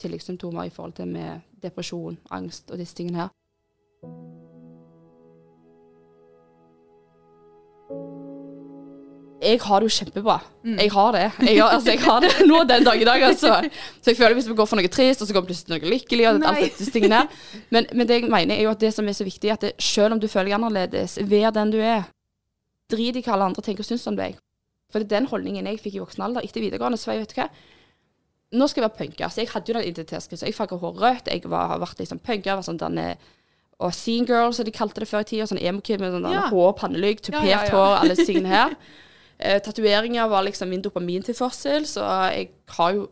tilleggssymptomer 0.00 0.70
i 0.70 0.72
forhold 0.72 0.96
til 0.96 1.12
med 1.12 1.44
depresjon, 1.60 2.16
angst 2.32 2.72
og 2.72 2.80
disse 2.80 2.96
tingene 2.96 3.26
her. 3.26 4.39
Jeg 9.40 9.60
har 9.64 9.80
det 9.80 9.88
jo 9.88 9.94
kjempebra. 9.94 10.36
Mm. 10.64 10.76
Jeg 10.82 10.90
har 10.92 11.12
det. 11.16 11.24
Jeg 11.46 11.62
har, 11.62 11.70
altså, 11.72 11.90
jeg 11.90 12.00
har 12.04 12.20
det 12.20 12.46
nå 12.48 12.58
den 12.68 12.84
dag 12.84 13.00
i 13.00 13.06
dag, 13.08 13.22
altså. 13.30 13.54
Så 14.02 14.12
jeg 14.12 14.18
føler 14.18 14.36
hvis 14.36 14.48
vi 14.50 14.56
går 14.58 14.68
for 14.68 14.80
noe 14.80 14.90
trist, 14.92 15.22
og 15.22 15.28
så 15.30 15.36
går 15.36 15.46
vi 15.46 15.52
plutselig 15.52 15.72
noe 15.72 15.92
lykkelig, 15.94 16.26
og 16.28 16.44
alt 16.50 16.76
disse 16.78 16.92
tingene 16.92 17.22
men, 17.72 17.88
men, 17.92 18.06
det 18.08 18.20
jeg 18.20 18.30
mener 18.32 18.56
er 18.58 18.66
jo 18.66 18.74
at 18.74 18.82
det 18.82 18.92
som 18.92 19.08
er 19.08 19.16
så 19.16 19.24
viktig, 19.24 19.52
at 19.54 19.64
det, 19.64 19.72
selv 19.80 20.16
om 20.16 20.20
du 20.20 20.28
føler 20.28 20.50
deg 20.50 20.58
annerledes, 20.58 21.16
vær 21.30 21.56
den 21.56 21.72
du 21.72 21.80
er. 21.80 22.06
Drit 22.92 23.16
i 23.16 23.24
hva 23.24 23.36
alle 23.36 23.50
andre 23.50 23.64
tenker 23.64 23.86
og 23.86 23.88
syns 23.88 24.06
om 24.10 24.18
deg. 24.18 24.36
For 24.92 25.00
det 25.00 25.08
er 25.08 25.20
den 25.20 25.30
holdningen 25.30 25.68
jeg 25.70 25.80
fikk 25.80 25.96
i 25.96 26.02
voksen 26.02 26.24
alder 26.26 26.44
etter 26.44 26.64
videregående. 26.64 26.98
Så 27.00 27.14
jeg 27.14 27.24
vet 27.24 27.36
hva, 27.38 27.48
nå 28.58 28.68
skal 28.68 28.82
jeg 28.82 28.88
være 28.88 28.98
punker. 28.98 29.30
Så 29.30 29.44
jeg 29.44 29.52
hadde 29.52 29.70
jo 29.70 29.76
den 29.78 29.86
identitetskrisen. 29.88 30.50
Jeg 30.50 30.56
farga 30.58 30.80
håret 30.82 31.04
rødt, 31.04 31.30
jeg 31.30 31.44
var, 31.48 31.70
har 31.70 31.84
vært 31.84 32.02
liksom 32.02 32.20
punker. 32.20 32.58
var 32.58 32.66
sånn 32.66 32.80
denne 32.80 33.12
og 33.80 33.94
Scene 33.96 34.26
Girl, 34.28 34.52
som 34.52 34.66
de 34.68 34.74
kalte 34.76 35.00
det 35.00 35.08
før 35.08 35.22
i 35.24 35.28
tida. 35.30 35.46
Sånn 35.48 35.60
emo-kid 35.62 36.02
med 36.02 36.12
sånn 36.12 36.26
ja. 36.28 36.48
hår, 36.50 36.74
pannelugg, 36.80 37.22
tupert 37.24 37.46
ja, 37.48 37.62
ja, 37.64 37.70
hår, 37.72 37.94
alle 38.02 38.16
disse 38.16 38.28
tingene 38.28 38.52
her. 38.52 38.74
Eh, 39.40 39.60
tatoveringer 39.64 40.28
var 40.28 40.44
liksom 40.44 40.68
min 40.68 40.82
dopamintilførsel, 40.84 41.86
så 41.88 42.04
jeg 42.34 42.50
har 42.76 42.92
jo 42.92 43.08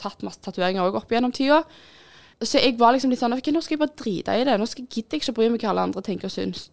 tatt 0.00 0.22
masse 0.24 0.40
tatoveringer 0.44 0.84
òg 0.84 0.98
opp 1.00 1.12
gjennom 1.12 1.32
tida. 1.32 1.62
Så 2.40 2.60
jeg 2.60 2.78
var 2.80 2.92
liksom 2.92 3.12
litt 3.12 3.20
sånn 3.20 3.36
okay, 3.36 3.52
Nå 3.52 3.60
skal 3.60 3.76
jeg 3.76 3.82
bare 3.82 3.96
drite 4.00 4.36
i 4.40 4.44
det. 4.48 4.56
Nå 4.60 4.68
skal 4.68 4.84
jeg 4.84 4.92
gidde 4.94 5.18
ikke 5.18 5.32
å 5.32 5.36
bry 5.36 5.48
meg 5.52 5.64
hva 5.64 5.72
alle 5.72 5.88
andre 5.88 6.02
tenker 6.04 6.30
og 6.30 6.34
syns. 6.34 6.68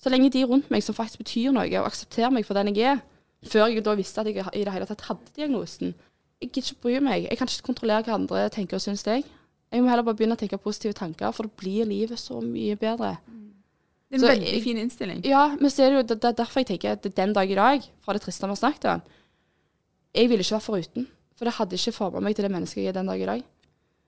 Så 0.00 0.10
lenge 0.10 0.30
de 0.32 0.44
rundt 0.48 0.70
meg 0.72 0.84
som 0.84 0.96
faktisk 0.96 1.22
betyr 1.22 1.52
noe, 1.54 1.68
og 1.78 1.88
aksepterer 1.88 2.32
meg 2.32 2.46
for 2.48 2.58
den 2.58 2.72
jeg 2.72 2.96
er, 2.96 3.02
før 3.48 3.68
jeg 3.68 3.84
da 3.84 3.94
visste 3.98 4.22
at 4.22 4.30
jeg 4.30 4.44
i 4.54 4.64
det 4.64 4.72
hele 4.72 4.86
tatt 4.88 5.04
hadde 5.08 5.34
diagnosen 5.36 5.94
Jeg 6.42 6.50
gidder 6.50 6.72
ikke 6.72 6.82
bry 6.82 6.96
meg. 7.00 7.28
Jeg 7.30 7.38
kan 7.38 7.48
ikke 7.48 7.68
kontrollere 7.68 8.02
hva 8.02 8.16
andre 8.18 8.48
tenker 8.50 8.80
og 8.80 8.82
syns 8.82 9.06
jeg. 9.06 9.22
Jeg 9.72 9.82
må 9.82 9.88
heller 9.88 10.04
bare 10.04 10.18
begynne 10.18 10.34
å 10.34 10.40
tenke 10.40 10.58
positive 10.58 10.92
tanker, 10.92 11.30
for 11.30 11.46
da 11.46 11.60
blir 11.60 11.86
livet 11.86 12.18
så 12.18 12.40
mye 12.42 12.74
bedre. 12.76 13.14
Det 14.12 14.18
er 14.18 14.20
en 14.20 14.26
så 14.26 14.32
veldig 14.34 14.60
fin 14.60 14.78
innstilling. 14.82 15.20
Ja, 15.24 15.46
men 15.56 15.70
så 15.72 15.86
er 15.86 15.92
det 15.92 15.96
jo 15.96 16.04
det, 16.10 16.18
er 16.28 16.34
derfor 16.36 16.60
jeg 16.60 16.68
tenker 16.68 16.98
at 16.98 17.06
den 17.16 17.30
dag 17.32 17.48
i 17.48 17.56
dag, 17.56 17.86
fra 18.04 18.12
det 18.12 18.20
triste 18.20 18.44
vi 18.44 18.52
har 18.52 18.60
snakket 18.60 18.88
om 18.90 19.06
Jeg 20.12 20.28
ville 20.28 20.44
ikke 20.44 20.58
vært 20.58 20.66
foruten. 20.66 21.06
For 21.38 21.48
det 21.48 21.54
hadde 21.56 21.78
ikke 21.78 21.94
formet 21.96 22.22
meg 22.26 22.36
til 22.36 22.44
det 22.44 22.52
mennesket 22.52 22.82
jeg 22.82 22.90
er 22.92 22.98
den 22.98 23.08
dag 23.08 23.22
i 23.22 23.28
dag. 23.30 23.46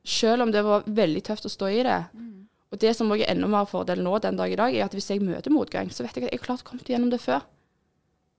Selv 0.04 0.44
om 0.44 0.52
det 0.52 0.60
var 0.66 0.84
veldig 0.84 1.22
tøft 1.24 1.48
å 1.48 1.52
stå 1.54 1.70
i 1.72 1.80
det. 1.86 1.96
Mm. 2.12 2.44
Og 2.68 2.80
det 2.82 2.92
som 2.98 3.08
også 3.14 3.24
er 3.24 3.32
enda 3.32 3.48
mer 3.48 3.70
fordel 3.70 4.02
nå 4.04 4.12
den 4.20 4.36
dag 4.36 4.52
i 4.52 4.58
dag, 4.60 4.76
er 4.76 4.84
at 4.84 4.92
hvis 4.92 5.08
jeg 5.08 5.24
møter 5.24 5.54
motgang, 5.54 5.88
så 5.88 6.04
vet 6.04 6.18
jeg 6.18 6.26
at 6.26 6.34
jeg 6.34 6.40
har 6.42 6.44
klart 6.44 6.66
kommet 6.68 6.92
gjennom 6.92 7.08
det 7.08 7.22
før. 7.24 7.46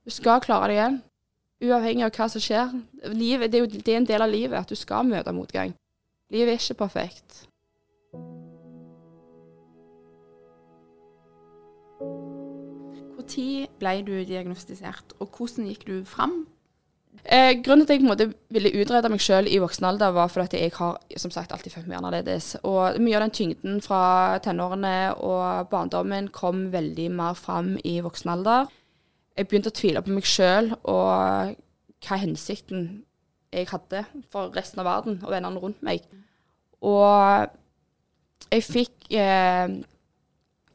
Du 0.05 0.13
skal 0.13 0.43
klare 0.45 0.69
det 0.69 0.77
igjen. 0.77 1.01
Uavhengig 1.65 2.05
av 2.05 2.13
hva 2.13 2.29
som 2.29 2.43
skjer. 2.43 2.77
Livet, 3.09 3.49
det, 3.49 3.57
er 3.57 3.65
jo, 3.65 3.81
det 3.81 3.93
er 3.95 3.99
en 4.03 4.07
del 4.11 4.21
av 4.21 4.29
livet 4.29 4.59
at 4.59 4.69
du 4.69 4.77
skal 4.77 5.07
møte 5.07 5.33
motgang. 5.33 5.73
Livet 6.29 6.53
er 6.53 6.61
ikke 6.61 6.83
perfekt. 6.85 7.45
Når 13.25 13.71
ble 13.81 14.01
du 14.05 14.13
diagnostisert, 14.23 15.15
og 15.19 15.31
hvordan 15.33 15.65
gikk 15.65 15.87
du 15.87 15.95
fram? 16.05 16.45
Eh, 17.25 17.57
grunnen 17.63 17.87
til 17.87 18.11
at 18.11 18.19
jeg 18.21 18.33
ville 18.53 18.71
utrede 18.81 19.09
meg 19.09 19.21
selv 19.21 19.47
i 19.49 19.57
voksen 19.57 19.85
alder, 19.85 20.13
var 20.13 20.27
fordi 20.27 20.59
jeg 20.61 20.71
har 20.75 20.99
som 21.17 21.31
sagt 21.31 21.51
alltid 21.51 21.71
følt 21.71 21.87
meg 21.87 21.97
annerledes. 21.97 22.55
Og 22.63 22.99
mye 23.01 23.15
av 23.17 23.25
den 23.25 23.33
tyngden 23.33 23.81
fra 23.81 24.37
tenårene 24.45 25.15
og 25.15 25.71
barndommen 25.71 26.27
kom 26.27 26.71
veldig 26.73 27.09
mer 27.11 27.33
fram 27.33 27.79
i 27.83 27.97
voksen 28.05 28.29
alder. 28.29 28.69
Jeg 29.37 29.47
begynte 29.47 29.73
å 29.73 29.79
tvile 29.79 30.03
på 30.05 30.13
meg 30.13 30.27
selv 30.29 30.77
og 30.83 31.57
hva 32.05 32.19
hensikten 32.21 33.05
jeg 33.55 33.71
hadde 33.71 34.05
for 34.29 34.53
resten 34.53 34.83
av 34.83 34.85
verden 34.85 35.17
og 35.23 35.31
vennene 35.33 35.59
rundt 35.63 35.81
meg. 35.83 36.05
Og 36.85 37.49
jeg 38.51 38.63
fikk 38.63 39.09
eh, 39.17 39.81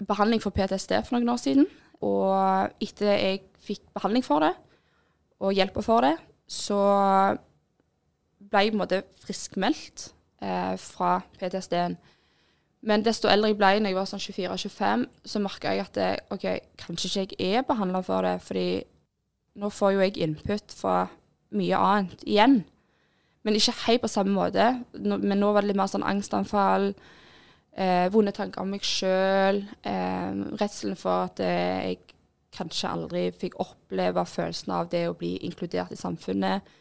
behandling 0.02 0.42
for 0.42 0.50
PTSD 0.50 0.98
for 1.04 1.14
noen 1.14 1.30
år 1.30 1.38
siden. 1.38 1.70
Og 2.06 2.82
etter 2.82 3.12
jeg 3.12 3.42
fikk 3.60 3.84
behandling 3.96 4.24
for 4.24 4.44
det, 4.44 4.54
og 5.40 5.56
hjelpa 5.56 5.82
for 5.84 6.04
det, 6.04 6.14
så 6.50 6.78
ble 8.50 8.64
jeg 8.64 8.72
på 8.72 8.78
en 8.78 8.82
måte 8.82 9.02
friskmeldt 9.22 10.10
eh, 10.42 10.74
fra 10.80 11.20
PTSD-en. 11.38 11.98
Men 12.80 13.04
desto 13.04 13.28
eldre 13.28 13.52
jeg 13.52 13.58
ble, 13.60 13.72
når 13.80 13.92
jeg 13.92 13.98
var 13.98 14.08
sånn 14.08 14.22
24-25, 14.24 15.06
så 15.28 15.42
merka 15.44 15.74
jeg 15.74 15.84
at 15.84 15.96
det, 15.98 16.10
OK, 16.32 16.46
kanskje 16.80 17.26
ikke 17.26 17.36
jeg 17.36 17.60
er 17.60 17.66
behandla 17.68 18.00
for 18.04 18.24
det, 18.24 18.38
fordi 18.44 18.68
nå 19.60 19.68
får 19.74 19.94
jo 19.94 20.04
jeg 20.04 20.20
input 20.24 20.76
fra 20.76 20.94
mye 21.56 21.76
annet 21.76 22.24
igjen. 22.24 22.62
Men 23.44 23.56
ikke 23.56 23.76
helt 23.86 24.04
på 24.04 24.12
samme 24.12 24.32
måte. 24.32 24.70
Nå, 24.96 25.18
men 25.20 25.40
nå 25.40 25.52
var 25.52 25.64
det 25.64 25.72
litt 25.72 25.80
mer 25.80 25.90
sånn 25.92 26.06
angstanfall, 26.06 26.92
eh, 27.76 28.06
vonde 28.12 28.32
tanker 28.36 28.62
om 28.62 28.72
meg 28.74 28.84
sjøl. 28.86 29.62
Eh, 29.86 30.42
redselen 30.60 30.98
for 30.98 31.28
at 31.28 31.42
eh, 31.44 31.90
jeg 31.90 32.00
kanskje 32.56 32.90
aldri 32.90 33.24
fikk 33.36 33.58
oppleve 33.62 34.24
følelsen 34.26 34.74
av 34.74 34.90
det 34.90 35.06
å 35.08 35.16
bli 35.18 35.36
inkludert 35.46 35.94
i 35.94 36.00
samfunnet. 36.00 36.76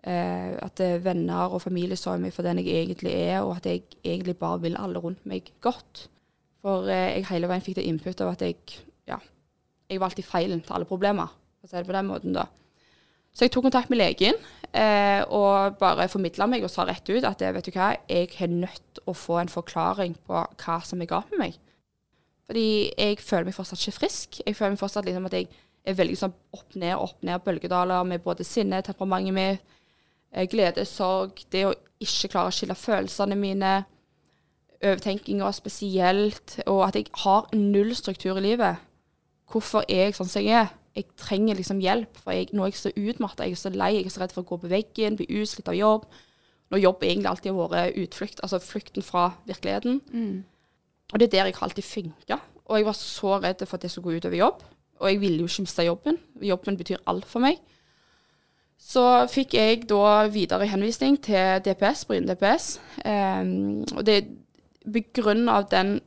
Eh, 0.00 0.52
at 0.60 0.80
venner 1.04 1.52
og 1.52 1.62
familie 1.64 1.98
så 1.98 2.16
meg 2.20 2.32
for 2.32 2.46
den 2.46 2.62
jeg 2.62 2.72
egentlig 2.84 3.12
er, 3.16 3.42
og 3.42 3.58
at 3.58 3.68
jeg 3.68 3.84
egentlig 4.04 4.38
bare 4.40 4.62
vil 4.64 4.78
alle 4.80 5.02
rundt 5.02 5.26
meg 5.28 5.52
godt. 5.64 6.06
For 6.64 6.88
eh, 6.92 7.18
jeg 7.18 7.28
hele 7.32 7.50
veien 7.50 7.64
fikk 7.64 7.80
det 7.80 7.88
input 7.88 8.24
av 8.24 8.34
at 8.34 8.44
jeg, 8.44 8.56
ja, 9.08 9.20
jeg 9.90 10.00
var 10.00 10.10
alltid 10.10 10.28
feilen 10.28 10.64
til 10.64 10.76
alle 10.76 10.88
problemer, 10.88 11.32
for 11.60 11.68
å 11.68 11.72
si 11.72 11.78
det 11.78 11.88
på 11.88 11.96
den 11.96 12.10
måten. 12.10 12.36
da. 12.36 12.48
Så 13.32 13.46
jeg 13.46 13.54
tok 13.54 13.68
kontakt 13.68 13.92
med 13.92 14.00
legen 14.00 14.38
eh, 14.76 15.22
og 15.26 15.78
bare 15.80 16.08
formidla 16.10 16.46
meg 16.50 16.64
og 16.64 16.72
sa 16.72 16.86
rett 16.88 17.08
ut 17.10 17.26
at 17.26 17.42
vet 17.42 17.66
du 17.66 17.74
hva, 17.74 17.94
jeg 18.08 18.30
er 18.38 18.52
nødt 18.52 19.02
å 19.06 19.14
få 19.16 19.40
en 19.40 19.52
forklaring 19.52 20.16
på 20.26 20.44
hva 20.62 20.78
som 20.86 21.02
er 21.02 21.10
galt 21.10 21.30
med 21.34 21.44
meg. 21.44 21.58
Fordi 22.50 22.90
jeg 22.98 23.20
føler 23.22 23.46
meg 23.46 23.54
fortsatt 23.54 23.82
ikke 23.84 23.98
frisk. 24.00 24.40
Jeg 24.42 24.56
føler 24.58 24.74
meg 24.74 24.80
fortsatt 24.82 25.06
liksom 25.06 25.28
at 25.28 25.36
jeg 25.38 25.50
er 25.86 25.96
veldig 25.98 26.16
sånn 26.18 26.34
opp 26.56 26.74
ned, 26.74 26.96
opp 26.96 27.22
ned 27.26 27.44
bølgedaler 27.44 28.08
med 28.08 28.24
både 28.24 28.46
sinne, 28.46 28.82
temperamentet 28.82 29.36
mitt, 29.36 29.78
eh, 30.32 30.48
glede, 30.50 30.84
sorg, 30.88 31.44
det 31.50 31.66
å 31.68 31.76
ikke 32.00 32.32
klare 32.32 32.50
å 32.50 32.54
skille 32.54 32.76
følelsene 32.76 33.38
mine, 33.38 33.72
overtenkinga 34.80 35.50
spesielt, 35.52 36.58
og 36.66 36.86
at 36.88 36.96
jeg 36.96 37.10
har 37.22 37.50
null 37.54 37.94
struktur 37.94 38.38
i 38.40 38.44
livet. 38.48 38.80
Hvorfor 39.50 39.84
er 39.88 40.08
jeg 40.08 40.16
sånn 40.16 40.30
som 40.30 40.42
jeg 40.42 40.56
er? 40.64 40.70
Jeg 41.00 41.08
trenger 41.18 41.58
liksom 41.58 41.80
hjelp, 41.82 42.18
for 42.20 42.36
jeg, 42.36 42.50
nå 42.52 42.64
er 42.64 42.72
jeg 42.72 42.80
så 42.80 42.92
utmatta, 42.92 43.46
jeg 43.48 43.56
er 43.56 43.62
så 43.62 43.72
lei, 43.74 43.94
jeg 43.96 44.08
er 44.08 44.14
så 44.14 44.22
redd 44.22 44.34
for 44.36 44.44
å 44.44 44.50
gå 44.50 44.60
på 44.62 44.70
veggen, 44.70 45.16
bli 45.18 45.28
utslitt 45.40 45.70
av 45.70 45.78
jobb. 45.78 46.06
Når 46.70 46.82
jobb 46.84 47.04
egentlig 47.06 47.30
alltid 47.30 47.56
har 47.56 47.72
vært 47.72 48.00
utflukt, 48.04 48.42
altså 48.44 48.60
flukten 48.62 49.06
fra 49.06 49.30
virkeligheten. 49.48 49.98
Mm. 50.12 50.36
Og 51.10 51.18
det 51.18 51.26
er 51.26 51.32
der 51.34 51.50
jeg 51.50 51.56
har 51.56 51.66
alltid 51.66 51.86
funka. 51.88 52.38
Og 52.70 52.78
jeg 52.78 52.86
var 52.86 52.98
så 52.98 53.38
redd 53.42 53.64
for 53.66 53.78
at 53.78 53.82
det 53.82 53.90
skulle 53.90 54.12
gå 54.12 54.20
utover 54.20 54.38
jobb. 54.38 54.62
Og 55.00 55.08
jeg 55.10 55.20
ville 55.20 55.42
jo 55.42 55.48
ikke 55.48 55.64
miste 55.64 55.86
jobben. 55.88 56.18
Jobben 56.44 56.76
betyr 56.78 57.02
alt 57.10 57.26
for 57.26 57.42
meg. 57.42 57.58
Så 58.80 59.02
fikk 59.28 59.54
jeg 59.58 59.82
da 59.90 60.28
videre 60.32 60.68
henvisning 60.70 61.18
til 61.20 61.60
DPS, 61.64 62.06
Bryne 62.08 62.30
DPS. 62.30 62.78
Um, 63.04 63.82
og 63.96 64.06
det 64.06 64.22
begrunnet 64.88 65.52
av 65.52 65.66
den 65.72 65.98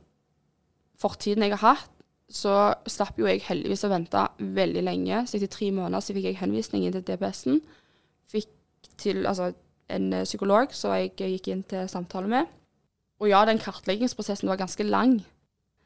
fortiden 0.98 1.44
jeg 1.44 1.54
har 1.54 1.76
hatt, 1.76 1.93
så 2.30 2.74
slapp 2.88 3.18
jo 3.20 3.28
jeg 3.28 3.42
heldigvis 3.46 3.84
å 3.84 3.92
vente 3.92 4.22
veldig 4.38 4.82
lenge. 4.86 5.24
Så 5.28 5.36
etter 5.38 5.50
tre 5.52 5.68
måneder 5.74 6.02
så 6.02 6.16
fikk 6.16 6.30
jeg 6.30 6.40
henvisning 6.40 6.86
inn 6.86 6.94
til 6.96 7.04
DPS-en. 7.04 7.60
Fikk 8.32 8.48
til 9.00 9.26
altså, 9.28 9.50
en 9.92 10.10
psykolog 10.24 10.72
som 10.76 10.94
jeg 10.96 11.12
gikk 11.18 11.50
inn 11.52 11.64
til 11.68 11.88
samtale 11.90 12.30
med. 12.30 12.54
Og 13.22 13.28
ja, 13.30 13.44
den 13.46 13.60
kartleggingsprosessen 13.62 14.50
var 14.50 14.60
ganske 14.60 14.86
lang. 14.86 15.18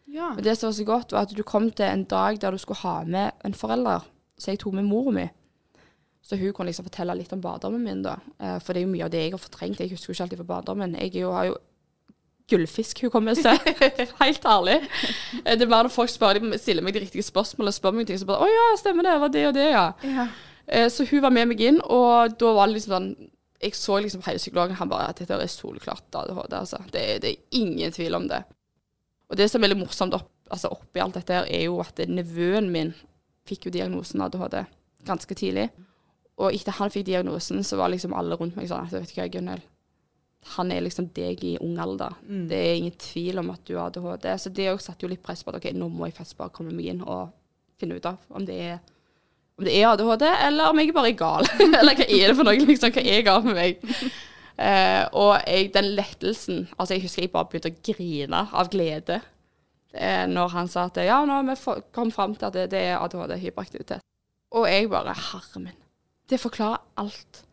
Ja. 0.09 0.31
Men 0.35 0.45
det 0.47 0.57
som 0.57 0.71
var 0.71 0.79
så 0.79 0.87
godt, 0.89 1.13
var 1.13 1.27
at 1.27 1.35
du 1.37 1.43
kom 1.45 1.69
til 1.71 1.89
en 1.89 2.07
dag 2.09 2.39
der 2.41 2.55
du 2.55 2.61
skulle 2.63 2.81
ha 2.81 3.03
med 3.05 3.45
en 3.45 3.55
forelder. 3.55 4.07
Så 4.39 4.53
jeg 4.53 4.63
tok 4.63 4.79
med 4.79 4.89
mora 4.89 5.13
mi. 5.13 5.27
Så 6.23 6.37
hun 6.37 6.53
kunne 6.53 6.71
liksom 6.71 6.87
fortelle 6.87 7.15
litt 7.17 7.33
om 7.33 7.43
barndommen 7.43 7.85
min, 7.85 8.03
da. 8.05 8.19
Eh, 8.39 8.59
For 8.61 8.73
det 8.73 8.83
er 8.83 8.87
jo 8.87 8.93
mye 8.93 9.07
av 9.07 9.13
det 9.13 9.23
jeg 9.23 9.35
har 9.35 9.43
fortrengt. 9.43 9.81
Jeg 9.81 9.93
husker 9.93 10.11
jo 10.11 10.17
ikke 10.17 10.27
alltid 10.27 10.41
fra 10.43 10.51
barndommen. 10.55 10.97
Jeg 11.01 11.15
jo, 11.17 11.33
har 11.33 11.51
jo 11.51 11.57
gullfiskhukommelse. 12.51 13.53
Helt 14.23 14.45
ærlig. 14.49 14.77
Eh, 15.45 15.55
Det 15.59 15.63
er 15.67 15.71
bare 15.71 15.87
når 15.89 15.95
folk 15.95 16.11
spør, 16.13 16.39
de 16.41 16.59
stiller 16.59 16.83
meg 16.87 16.95
de 16.97 17.03
riktige 17.05 17.25
spørsmålene 17.27 17.75
spør 17.77 17.97
meg 17.97 18.07
ting, 18.09 18.19
så 18.21 18.29
bare 18.29 18.45
Å 18.47 18.51
ja, 18.53 18.67
stemmer 18.81 19.07
det. 19.09 19.17
Var 19.25 19.33
det 19.35 19.47
og 19.51 19.57
det, 19.59 19.67
ja. 19.73 19.87
ja. 20.05 20.29
Eh, 20.67 20.89
Så 20.93 21.07
hun 21.11 21.23
var 21.25 21.35
med 21.35 21.49
meg 21.53 21.61
inn, 21.65 21.81
og 21.85 22.37
da 22.41 22.53
var 22.57 22.67
det 22.71 22.79
liksom 22.79 22.95
sånn 22.97 23.11
Jeg 23.63 23.75
så 23.75 23.99
liksom 24.01 24.23
hele 24.27 24.39
psykologen, 24.39 24.77
han 24.79 24.89
bare 24.93 25.09
at 25.11 25.19
dette 25.19 25.35
er 25.35 25.51
soleklart 25.51 26.15
ADHD, 26.15 26.53
altså. 26.61 26.79
Det, 26.95 27.01
er- 27.03 27.19
det 27.25 27.33
er 27.35 27.59
ingen 27.59 27.93
tvil 27.93 28.15
om 28.15 28.29
det. 28.31 28.45
Og 29.29 29.37
det 29.37 29.49
som 29.51 29.59
er 29.61 29.67
veldig 29.69 29.81
morsomt 29.83 30.15
opp, 30.15 30.29
altså 30.49 30.71
oppi 30.73 31.01
alt 31.03 31.17
dette 31.19 31.35
her, 31.35 31.49
er 31.51 31.65
jo 31.67 31.81
at 31.83 31.99
nevøen 32.09 32.71
min 32.73 32.95
fikk 33.49 33.67
jo 33.67 33.73
diagnosen 33.75 34.23
ADHD 34.25 34.61
ganske 35.09 35.35
tidlig. 35.35 35.67
Og 36.39 36.55
etter 36.55 36.77
han 36.79 36.91
fikk 36.95 37.09
diagnosen, 37.11 37.65
så 37.67 37.77
var 37.81 37.91
liksom 37.91 38.15
alle 38.15 38.39
rundt 38.39 38.55
meg 38.57 38.69
sånn 38.71 38.87
at 38.87 38.95
vet 38.95 39.11
du 39.11 39.19
hva, 39.19 39.27
Gunnhild, 39.35 39.65
han 40.55 40.71
er 40.73 40.85
liksom 40.85 41.11
deg 41.17 41.43
i 41.45 41.57
ung 41.61 41.79
alder. 41.83 42.15
Det 42.23 42.59
er 42.59 42.77
ingen 42.79 42.95
tvil 43.01 43.41
om 43.43 43.51
at 43.53 43.65
du 43.69 43.75
har 43.77 43.91
ADHD. 43.91 44.29
Så 44.41 44.53
det 44.55 44.71
òg 44.73 44.81
satte 44.83 45.05
jo 45.05 45.11
litt 45.11 45.25
press 45.25 45.43
på 45.45 45.53
at 45.53 45.59
ok, 45.61 45.73
nå 45.77 45.91
må 45.93 46.09
jeg 46.09 46.17
faktisk 46.17 46.39
bare 46.41 46.55
komme 46.55 46.73
meg 46.75 46.93
inn 46.93 47.03
og 47.03 47.35
finne 47.79 47.99
ut 47.99 48.09
av 48.09 48.23
om 48.35 48.47
det 48.47 48.57
er 48.71 48.79
om 49.59 49.67
det 49.67 49.75
er 49.75 49.89
ADHD, 49.91 50.23
eller 50.47 50.71
om 50.71 50.79
jeg 50.79 50.93
bare 50.95 51.11
er 51.11 51.19
gal. 51.19 51.49
eller 51.81 51.99
hva 51.99 52.05
er 52.07 52.31
det 52.31 52.35
for 52.39 52.47
noe, 52.47 52.67
liksom? 52.69 52.93
Hva 52.95 53.03
er 53.03 53.25
galt 53.27 53.49
med 53.49 53.59
meg? 53.59 53.81
Eh, 54.59 55.05
og 55.15 55.37
jeg, 55.47 55.69
den 55.71 55.93
lettelsen 55.95 56.65
Altså, 56.75 56.97
jeg 56.97 57.05
husker 57.05 57.23
jeg 57.23 57.31
bare 57.31 57.47
begynte 57.47 57.71
å 57.71 57.77
grine 57.93 58.41
av 58.51 58.67
glede 58.73 59.21
eh, 59.95 60.25
når 60.27 60.51
han 60.51 60.71
sa 60.73 60.89
at 60.89 60.99
ja, 61.07 61.21
nå 61.23 61.37
vi 61.47 61.55
kom 61.95 62.11
fram 62.11 62.35
til 62.35 62.49
at 62.49 62.57
det, 62.57 62.65
det 62.73 62.81
er 62.89 62.97
ADHD, 62.99 63.37
hyperaktivitet. 63.45 64.03
Og 64.59 64.67
jeg 64.67 64.91
bare 64.91 65.15
Herre 65.15 65.63
min. 65.63 65.79
Det 66.27 66.41
forklarer 66.43 66.83
alt. 66.99 67.45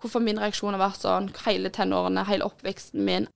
Hvorfor 0.00 0.22
min 0.24 0.40
reaksjon 0.40 0.74
har 0.76 0.80
vært 0.80 1.02
sånn 1.02 1.28
hele 1.44 1.70
tenårene, 1.74 2.24
hele 2.28 2.46
oppveksten 2.48 3.04
min. 3.04 3.28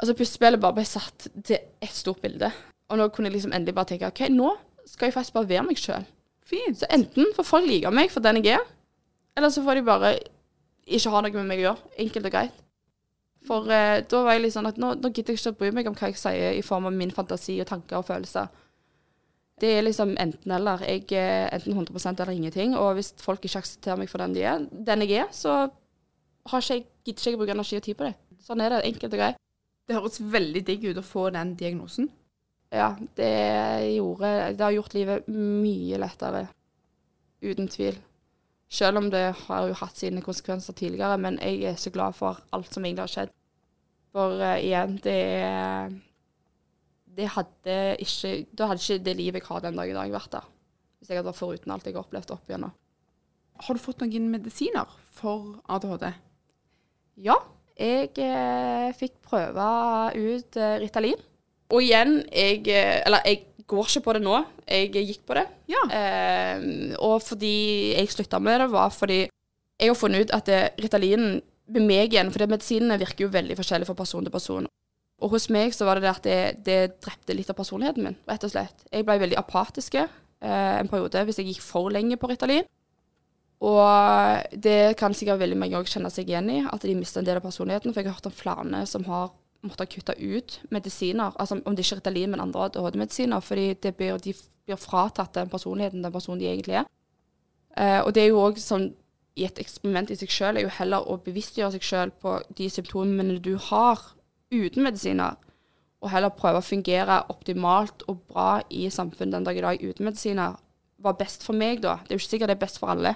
Altså, 0.00 0.14
puslespillet 0.16 0.62
bare 0.62 0.78
ble 0.78 0.86
satt 0.88 1.28
til 1.44 1.58
et 1.58 1.94
stort 1.94 2.22
bilde. 2.24 2.50
Og 2.90 2.98
nå 2.98 3.08
kunne 3.12 3.30
jeg 3.30 3.38
liksom 3.38 3.52
endelig 3.54 3.76
bare 3.76 3.92
tenke 3.92 4.08
OK, 4.08 4.26
nå 4.32 4.54
skal 4.88 5.08
jeg 5.08 5.16
faktisk 5.16 5.36
bare 5.36 5.50
være 5.50 5.66
meg 5.68 5.80
sjøl. 5.80 6.06
Så 6.76 6.86
enten 6.92 7.30
får 7.36 7.46
folk 7.48 7.66
like 7.66 7.90
meg 7.94 8.10
for 8.12 8.24
den 8.24 8.42
jeg 8.44 8.58
er, 8.58 8.66
eller 9.36 9.50
så 9.50 9.62
får 9.64 9.80
de 9.80 9.86
bare 9.86 10.10
ikke 10.84 11.10
ha 11.10 11.22
noe 11.24 11.32
med 11.38 11.48
meg 11.48 11.62
å 11.62 11.66
gjøre. 11.68 11.92
Enkelt 12.04 12.28
og 12.28 12.34
greit. 12.34 12.60
For 13.44 13.72
eh, 13.72 14.02
da 14.08 14.20
var 14.24 14.36
jeg 14.36 14.44
litt 14.44 14.54
sånn 14.54 14.68
at 14.68 14.78
nå, 14.80 14.94
nå 15.00 15.10
gidder 15.10 15.34
jeg 15.34 15.40
ikke 15.40 15.52
å 15.52 15.58
bry 15.60 15.70
meg 15.76 15.88
om 15.88 15.96
hva 15.98 16.10
jeg 16.10 16.20
sier 16.20 16.56
i 16.56 16.62
form 16.64 16.88
av 16.88 16.94
min 16.96 17.12
fantasi 17.12 17.58
og 17.60 17.68
tanker 17.68 18.00
og 18.00 18.06
følelser. 18.08 18.48
Det 19.60 19.70
er 19.70 19.84
liksom 19.86 20.16
enten-eller. 20.18 20.82
Jeg 20.88 21.06
er 21.14 21.52
enten 21.54 21.76
100% 21.78 22.20
eller 22.20 22.34
ingenting. 22.34 22.74
Og 22.76 22.94
hvis 22.98 23.12
folk 23.22 23.44
ikke 23.44 23.62
aksepterer 23.62 24.00
meg 24.00 24.10
for 24.10 24.22
den, 24.24 24.34
de 24.34 24.42
er, 24.42 24.66
den 24.70 25.04
jeg 25.06 25.22
er, 25.22 25.30
så 25.32 25.68
har 26.50 26.64
ikke 26.64 26.74
jeg, 26.74 26.86
gidder 27.04 27.20
ikke 27.20 27.30
jeg 27.30 27.36
å 27.36 27.42
bruke 27.42 27.54
energi 27.54 27.78
og 27.78 27.86
tid 27.86 27.98
på 27.98 28.08
det. 28.08 28.14
Sånn 28.44 28.64
er 28.64 28.74
det. 28.74 28.82
Enkelt 28.90 29.14
og 29.14 29.22
greit. 29.22 29.40
Det 29.84 29.96
høres 29.98 30.20
veldig 30.32 30.62
digg 30.66 30.88
ut 30.90 31.00
å 31.00 31.06
få 31.06 31.28
den 31.34 31.54
diagnosen. 31.60 32.08
Ja, 32.74 32.96
det 33.14 33.94
gjorde 33.94 34.30
Det 34.56 34.64
har 34.64 34.74
gjort 34.74 34.94
livet 34.96 35.28
mye 35.30 36.00
lettere. 36.00 36.46
Uten 37.44 37.68
tvil. 37.68 38.00
Selv 38.74 38.98
om 38.98 39.10
det 39.12 39.26
har 39.46 39.68
jo 39.68 39.76
hatt 39.78 40.00
sine 40.00 40.22
konsekvenser 40.24 40.74
tidligere, 40.74 41.18
men 41.20 41.38
jeg 41.38 41.62
er 41.70 41.76
så 41.78 41.92
glad 41.94 42.16
for 42.18 42.40
alt 42.56 42.72
som 42.74 42.84
egentlig 42.84 43.04
har 43.04 43.12
skjedd. 43.12 43.34
For 44.14 44.40
uh, 44.40 44.56
igjen, 44.58 44.96
det 45.04 45.18
er 45.44 45.94
Det 47.14 47.28
hadde 47.36 47.78
ikke 48.02 48.32
Da 48.56 48.68
hadde 48.70 48.82
ikke 48.82 49.04
det 49.06 49.16
livet 49.18 49.42
jeg 49.42 49.48
har 49.48 49.64
den 49.64 49.78
dag 49.78 49.90
i 49.90 49.96
dag, 49.96 50.14
vært 50.14 50.32
der. 50.32 50.48
Hvis 50.98 51.10
jeg 51.10 51.20
hadde 51.20 51.30
vært 51.30 51.40
foruten 51.40 51.74
alt 51.74 51.86
jeg 51.86 51.94
har 51.96 52.06
opplevd 52.06 52.32
opp 52.34 52.48
igjennom. 52.48 52.72
Har 53.64 53.76
du 53.76 53.82
fått 53.82 54.02
noen 54.02 54.30
medisiner 54.32 54.90
for 55.14 55.60
ADHD? 55.70 56.08
Ja, 57.22 57.36
jeg 57.78 58.10
eh, 58.18 58.88
fikk 58.98 59.20
prøve 59.22 59.66
ut 60.14 60.58
eh, 60.58 60.76
Ritalin. 60.82 61.20
Og 61.74 61.82
igjen, 61.82 62.20
jeg 62.30 62.66
eh, 62.70 63.02
Eller 63.06 63.22
jeg 63.26 63.66
går 63.70 63.88
ikke 63.88 64.04
på 64.08 64.14
det 64.16 64.22
nå. 64.24 64.40
Jeg 64.66 64.90
gikk 64.94 65.24
på 65.28 65.38
det. 65.38 65.46
Ja. 65.70 65.82
Eh, 66.00 66.94
og 66.98 67.20
fordi 67.22 67.94
jeg 67.94 68.10
slutta 68.12 68.42
med 68.42 68.60
det, 68.64 68.70
var 68.74 68.94
fordi 68.94 69.24
jeg 69.24 69.90
har 69.90 69.98
funnet 69.98 70.26
ut 70.26 70.34
at 70.34 70.46
det, 70.46 70.62
Ritalinen 70.82 71.40
med 71.74 71.86
meg 71.88 72.12
igjen 72.12 72.30
For 72.30 72.44
medisinene 72.46 72.98
virker 73.00 73.24
jo 73.24 73.32
veldig 73.32 73.56
forskjellig 73.58 73.88
fra 73.88 73.96
person 73.98 74.26
til 74.26 74.34
person. 74.34 74.66
Og 75.22 75.34
hos 75.36 75.48
meg 75.52 75.74
så 75.74 75.86
var 75.86 75.98
det 75.98 76.04
det 76.04 76.12
at 76.12 76.24
det, 76.26 76.38
det 76.66 76.78
drepte 77.04 77.36
litt 77.36 77.50
av 77.52 77.58
personligheten 77.58 78.06
min, 78.06 78.16
rett 78.28 78.46
og 78.46 78.52
slett. 78.52 78.86
Jeg 78.90 79.06
ble 79.06 79.20
veldig 79.22 79.38
apatisk 79.40 79.98
eh, 80.00 80.08
en 80.42 80.90
periode 80.90 81.22
hvis 81.28 81.38
jeg 81.40 81.52
gikk 81.52 81.62
for 81.64 81.92
lenge 81.94 82.18
på 82.20 82.30
Ritalin. 82.30 82.66
Og 83.64 84.58
det 84.60 84.96
kan 85.00 85.14
sikkert 85.16 85.40
veldig 85.40 85.56
mange 85.56 85.78
også 85.78 85.98
kjenne 85.98 86.10
seg 86.12 86.28
igjen 86.28 86.50
i, 86.52 86.58
at 86.66 86.84
de 86.84 86.96
mister 86.98 87.22
en 87.22 87.28
del 87.28 87.38
av 87.38 87.46
personligheten. 87.46 87.94
For 87.94 88.02
jeg 88.02 88.10
har 88.10 88.18
hørt 88.18 88.28
om 88.28 88.34
flere 88.36 88.82
som 88.90 89.06
har 89.08 89.30
måttet 89.64 89.94
kutte 89.94 90.16
ut 90.20 90.58
medisiner, 90.74 91.32
altså 91.40 91.56
om 91.64 91.76
det 91.76 91.86
ikke 91.86 91.96
er 91.96 92.00
Ritalin, 92.02 92.34
men 92.34 92.42
andre 92.42 92.66
ADHD-medisiner, 92.66 93.40
fordi 93.40 93.92
blir, 93.96 94.18
de 94.20 94.34
blir 94.66 94.80
fratatt 94.80 95.38
den 95.38 95.48
personligheten, 95.48 96.02
den 96.04 96.12
personen 96.12 96.42
de 96.42 96.50
egentlig 96.50 96.82
er. 96.82 96.90
Eh, 97.78 98.00
og 98.02 98.12
det 98.14 98.26
er 98.26 98.28
jo 98.34 98.42
òg 98.44 98.60
sånn 98.60 98.90
i 99.34 99.46
et 99.48 99.58
eksperiment 99.58 100.12
i 100.12 100.18
seg 100.18 100.30
sjøl, 100.30 100.58
er 100.58 100.66
jo 100.66 100.74
heller 100.76 101.08
å 101.10 101.16
bevisstgjøre 101.24 101.74
seg 101.74 101.86
sjøl 101.88 102.12
på 102.22 102.36
de 102.58 102.68
symptomene 102.70 103.40
du 103.42 103.54
har 103.70 104.02
uten 104.52 104.84
medisiner, 104.84 105.36
og 106.04 106.10
heller 106.12 106.34
prøve 106.36 106.60
å 106.60 106.64
fungere 106.64 107.22
optimalt 107.32 108.04
og 108.08 108.20
bra 108.28 108.58
i 108.70 108.90
samfunnet 108.92 109.38
den 109.38 109.46
dag 109.46 109.56
i 109.56 109.64
dag 109.64 109.84
uten 109.84 110.04
medisiner, 110.04 110.58
var 111.04 111.16
best 111.20 111.44
for 111.44 111.56
meg, 111.56 111.80
da. 111.84 111.98
Det 112.02 112.12
er 112.12 112.18
jo 112.18 112.22
ikke 112.22 112.32
sikkert 112.32 112.52
det 112.52 112.56
er 112.56 112.64
best 112.64 112.80
for 112.80 112.92
alle. 112.92 113.14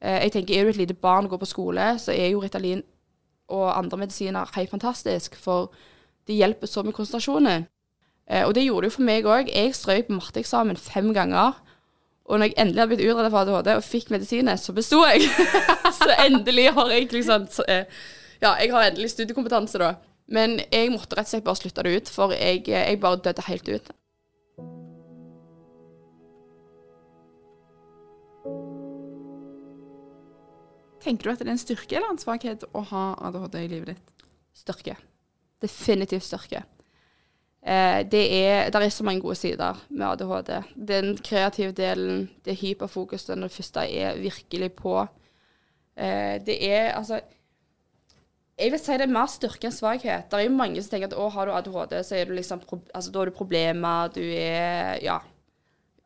Eh, 0.00 0.22
jeg 0.24 0.32
tenker, 0.32 0.58
Er 0.58 0.64
du 0.64 0.70
et 0.70 0.76
lite 0.76 0.94
barn 0.94 1.24
og 1.24 1.30
går 1.30 1.38
på 1.38 1.52
skole, 1.52 1.98
så 1.98 2.12
er 2.12 2.30
jo 2.30 2.42
Ritalin 2.42 2.82
og 3.48 3.78
andre 3.78 3.96
medisiner 3.96 4.50
helt 4.54 4.70
fantastisk, 4.70 5.36
for 5.36 5.72
det 6.26 6.36
hjelper 6.36 6.66
så 6.66 6.82
med 6.82 6.92
konsentrasjonen. 6.92 7.66
Eh, 8.28 8.44
og 8.46 8.54
det 8.54 8.64
gjorde 8.64 8.86
det 8.86 8.92
jo 8.92 8.96
for 8.96 9.08
meg 9.08 9.24
òg. 9.24 9.48
Jeg 9.54 9.74
strøk 9.74 10.06
på 10.06 10.18
matteeksamen 10.18 10.76
fem 10.76 11.14
ganger. 11.14 11.56
Og 12.28 12.38
når 12.38 12.50
jeg 12.50 12.58
endelig 12.58 12.82
hadde 12.82 12.92
blitt 12.92 13.06
utredet 13.08 13.30
for 13.32 13.40
ADHD 13.40 13.70
og 13.74 13.84
fikk 13.84 14.10
medisiner, 14.10 14.56
så 14.56 14.74
besto 14.76 15.00
jeg. 15.06 15.24
så 16.00 16.12
endelig 16.26 16.68
har 16.76 16.90
jeg 16.92 17.08
liksom 17.12 17.48
Ja, 18.42 18.52
jeg 18.60 18.70
har 18.70 18.90
endelig 18.90 19.10
studiekompetanse, 19.10 19.78
da. 19.80 19.94
Men 20.28 20.58
jeg 20.68 20.90
måtte 20.92 21.16
rett 21.16 21.28
og 21.28 21.32
slett 21.32 21.46
bare 21.46 21.60
slutte 21.60 21.84
det 21.86 21.94
ut, 21.96 22.10
for 22.12 22.34
jeg, 22.36 22.66
jeg 22.68 23.00
bare 23.00 23.20
døde 23.24 23.46
helt 23.48 23.68
ut. 23.72 23.92
Tenker 31.04 31.24
du 31.24 31.32
at 31.32 31.40
det 31.40 31.48
er 31.48 31.54
en 31.54 31.60
styrke 31.60 31.96
eller 31.96 32.12
en 32.12 32.20
svakhet 32.20 32.66
å 32.76 32.82
ha 32.90 33.04
ADHD 33.28 33.62
i 33.62 33.70
livet 33.70 33.94
ditt? 33.94 34.26
Styrke. 34.58 34.98
Definitivt 35.62 36.26
styrke. 36.26 36.64
Eh, 37.62 38.02
det 38.10 38.24
er, 38.34 38.68
der 38.74 38.84
er 38.84 38.92
så 38.92 39.06
mange 39.06 39.22
gode 39.24 39.38
sider 39.38 39.78
med 39.88 40.06
ADHD. 40.10 40.52
Den 40.90 41.16
kreative 41.24 41.72
delen, 41.72 42.28
det 42.44 42.58
hyperfokuset 42.60 43.38
når 43.38 43.48
det 43.48 43.56
første 43.56 43.86
er 43.88 44.20
virkelig 44.20 44.72
på. 44.76 44.98
Eh, 45.96 46.36
det 46.44 46.58
er 46.68 46.92
altså 46.98 47.22
Jeg 48.58 48.72
vil 48.74 48.80
si 48.82 48.96
det 48.98 49.06
er 49.06 49.14
mer 49.14 49.28
styrke 49.30 49.68
enn 49.68 49.74
svakhet. 49.74 50.26
Det 50.30 50.38
er 50.38 50.48
jo 50.48 50.54
mange 50.56 50.82
som 50.82 50.90
tenker 50.90 51.12
at 51.12 51.18
å, 51.18 51.28
har 51.30 51.46
du 51.46 51.54
ADHD, 51.54 51.98
så 52.02 52.16
er 52.18 52.26
du 52.26 52.34
liksom 52.34 52.62
altså, 52.66 53.12
da 53.14 53.20
har 53.20 53.30
du 53.30 53.36
problemer, 53.36 54.10
du 54.14 54.22
er 54.22 54.98
Ja. 55.04 55.20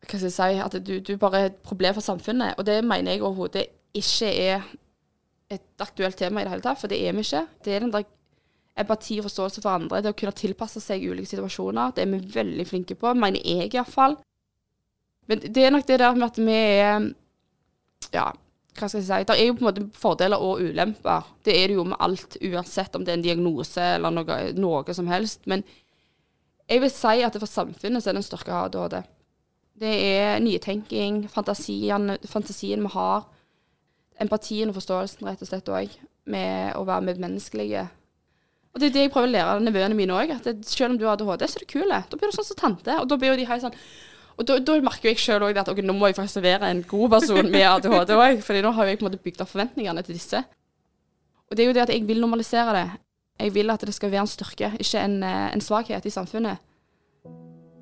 Hva 0.02 0.18
skal 0.18 0.26
jeg 0.26 0.34
si? 0.34 0.62
At 0.64 0.74
du, 0.82 0.96
du 0.98 1.12
bare 1.16 1.38
er 1.38 1.50
et 1.52 1.60
problem 1.62 1.94
for 1.94 2.04
samfunnet. 2.04 2.56
Og 2.58 2.66
det 2.66 2.80
mener 2.84 3.14
jeg 3.14 3.22
overhodet 3.22 3.68
ikke 3.94 4.32
er 4.34 4.64
et 5.52 5.84
aktuelt 5.84 6.18
tema 6.18 6.42
i 6.42 6.44
det 6.44 6.52
hele 6.52 6.64
tatt, 6.64 6.80
for 6.80 6.90
det 6.90 6.98
er 7.06 7.14
vi 7.14 7.22
ikke. 7.24 7.44
Det 7.64 7.74
er 7.74 7.84
den 7.84 7.92
der 7.94 8.08
empati 8.82 9.18
og 9.20 9.28
forståelse 9.28 9.62
for 9.62 9.76
andre, 9.76 10.00
det 10.02 10.12
å 10.12 10.16
kunne 10.16 10.36
tilpasse 10.36 10.80
seg 10.80 11.04
ulike 11.04 11.28
situasjoner. 11.30 11.92
Det 11.94 12.04
er 12.04 12.12
vi 12.12 12.20
veldig 12.34 12.66
flinke 12.68 12.96
på, 12.98 13.12
mener 13.14 13.44
jeg 13.44 13.72
iallfall. 13.76 14.16
Men 15.30 15.42
det 15.44 15.64
er 15.64 15.74
nok 15.74 15.86
det 15.88 16.00
der 16.02 16.16
med 16.18 16.28
at 16.30 16.40
vi 16.40 16.56
er 16.58 17.10
Ja, 18.12 18.32
hva 18.72 18.88
skal 18.88 19.00
jeg 19.00 19.06
si. 19.08 19.20
Det 19.28 19.36
er 19.36 19.48
jo 19.48 19.56
på 19.56 19.64
en 19.64 19.68
måte 19.68 19.86
fordeler 19.98 20.42
og 20.42 20.62
ulemper. 20.64 21.28
Det 21.44 21.54
er 21.58 21.70
det 21.70 21.78
jo 21.78 21.86
med 21.88 22.00
alt, 22.00 22.36
uansett 22.40 22.96
om 22.96 23.04
det 23.04 23.12
er 23.12 23.20
en 23.20 23.26
diagnose 23.26 23.88
eller 23.96 24.14
noe, 24.14 24.38
noe 24.56 24.96
som 24.96 25.10
helst. 25.12 25.44
Men 25.50 25.64
jeg 26.68 26.84
vil 26.84 26.92
si 26.92 27.24
at 27.26 27.36
for 27.36 27.50
samfunnet 27.50 28.02
så 28.02 28.10
er 28.10 28.16
det 28.16 28.22
en 28.22 28.28
styrke 28.30 28.52
å 28.52 28.58
ha 28.58 28.68
ADHD. 28.68 29.00
Det 29.82 29.94
er 30.06 30.42
nytenking, 30.44 31.24
fantasien, 31.32 32.16
fantasien 32.28 32.84
vi 32.84 32.92
har. 32.94 33.26
Empatien 34.22 34.70
og 34.70 34.76
forståelsen, 34.78 35.26
rett 35.26 35.42
og 35.42 35.50
slett 35.50 35.72
òg, 35.72 35.98
med 36.30 36.76
å 36.78 36.86
være 36.86 37.08
medmenneskelige 37.08 37.88
og 38.72 38.80
det 38.80 38.88
er 38.88 38.94
det 38.94 39.02
jeg 39.04 39.12
prøver 39.12 39.28
å 39.28 39.32
lære 39.34 39.64
nevøene 39.66 39.96
mine 39.96 40.16
òg. 40.16 40.30
Selv 40.64 40.94
om 40.94 40.96
du 40.96 41.04
har 41.04 41.18
ADHD, 41.18 41.44
så 41.44 41.58
er 41.58 41.64
du 41.64 41.72
kul. 41.74 41.90
Da 41.92 42.16
blir 42.16 42.30
du 42.30 42.36
sånn 42.36 42.48
som 42.48 42.60
tante. 42.60 42.94
Og 43.02 43.08
da 43.08 43.18
blir 43.20 43.34
jo 43.34 43.40
de 43.42 43.48
helt 43.50 43.64
sånn 43.66 43.76
og 44.38 44.48
da, 44.48 44.58
da 44.64 44.78
merker 44.84 45.12
jeg 45.12 45.20
sjøl 45.20 45.44
òg 45.46 45.60
at 45.60 45.70
okay, 45.72 45.84
nå 45.84 45.94
må 45.96 46.10
jeg 46.10 46.18
faktisk 46.18 46.42
være 46.44 46.70
en 46.72 46.82
god 46.88 47.14
person 47.16 47.50
med 47.52 47.66
ADHD 47.68 48.14
òg. 48.16 48.42
For 48.46 48.58
nå 48.64 48.74
har 48.78 48.90
jeg 48.90 49.00
på 49.00 49.04
en 49.04 49.10
måte 49.10 49.22
bygd 49.22 49.44
opp 49.44 49.52
forventningene 49.52 50.04
til 50.06 50.16
disse. 50.16 50.42
Og 51.50 51.56
det 51.56 51.64
er 51.64 51.70
jo 51.70 51.76
det 51.76 51.84
at 51.84 51.92
jeg 51.92 52.06
vil 52.08 52.22
normalisere 52.22 52.76
det. 52.78 52.86
Jeg 53.42 53.54
vil 53.54 53.72
at 53.74 53.84
det 53.84 53.94
skal 53.96 54.12
være 54.12 54.24
en 54.24 54.30
styrke, 54.30 54.72
ikke 54.80 55.02
en, 55.02 55.22
eh, 55.26 55.50
en 55.52 55.64
svakhet 55.64 56.06
i 56.06 56.14
samfunnet. 56.14 56.62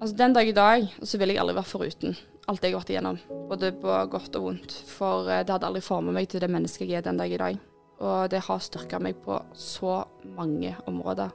Altså 0.00 0.16
Den 0.16 0.32
dag 0.32 0.48
i 0.48 0.56
dag 0.56 0.88
så 1.02 1.18
vil 1.18 1.28
jeg 1.28 1.38
aldri 1.38 1.54
være 1.54 1.68
foruten 1.68 2.16
alt 2.50 2.64
jeg 2.64 2.74
har 2.74 2.80
vært 2.80 2.92
igjennom. 2.94 3.18
Både 3.50 3.72
på 3.78 3.96
godt 4.10 4.38
og 4.38 4.46
vondt. 4.48 4.74
For 4.90 5.28
eh, 5.30 5.44
det 5.44 5.54
hadde 5.54 5.68
aldri 5.68 5.82
formet 5.84 6.16
meg 6.16 6.30
til 6.30 6.42
det 6.42 6.50
mennesket 6.50 6.88
jeg 6.88 7.00
er 7.00 7.06
den 7.06 7.20
dag 7.20 7.32
i 7.32 7.40
dag. 7.40 7.60
Og 8.00 8.30
det 8.32 8.42
har 8.46 8.64
styrka 8.64 9.00
meg 9.02 9.20
på 9.24 9.36
så 9.54 10.00
mange 10.36 10.74
områder. 10.88 11.34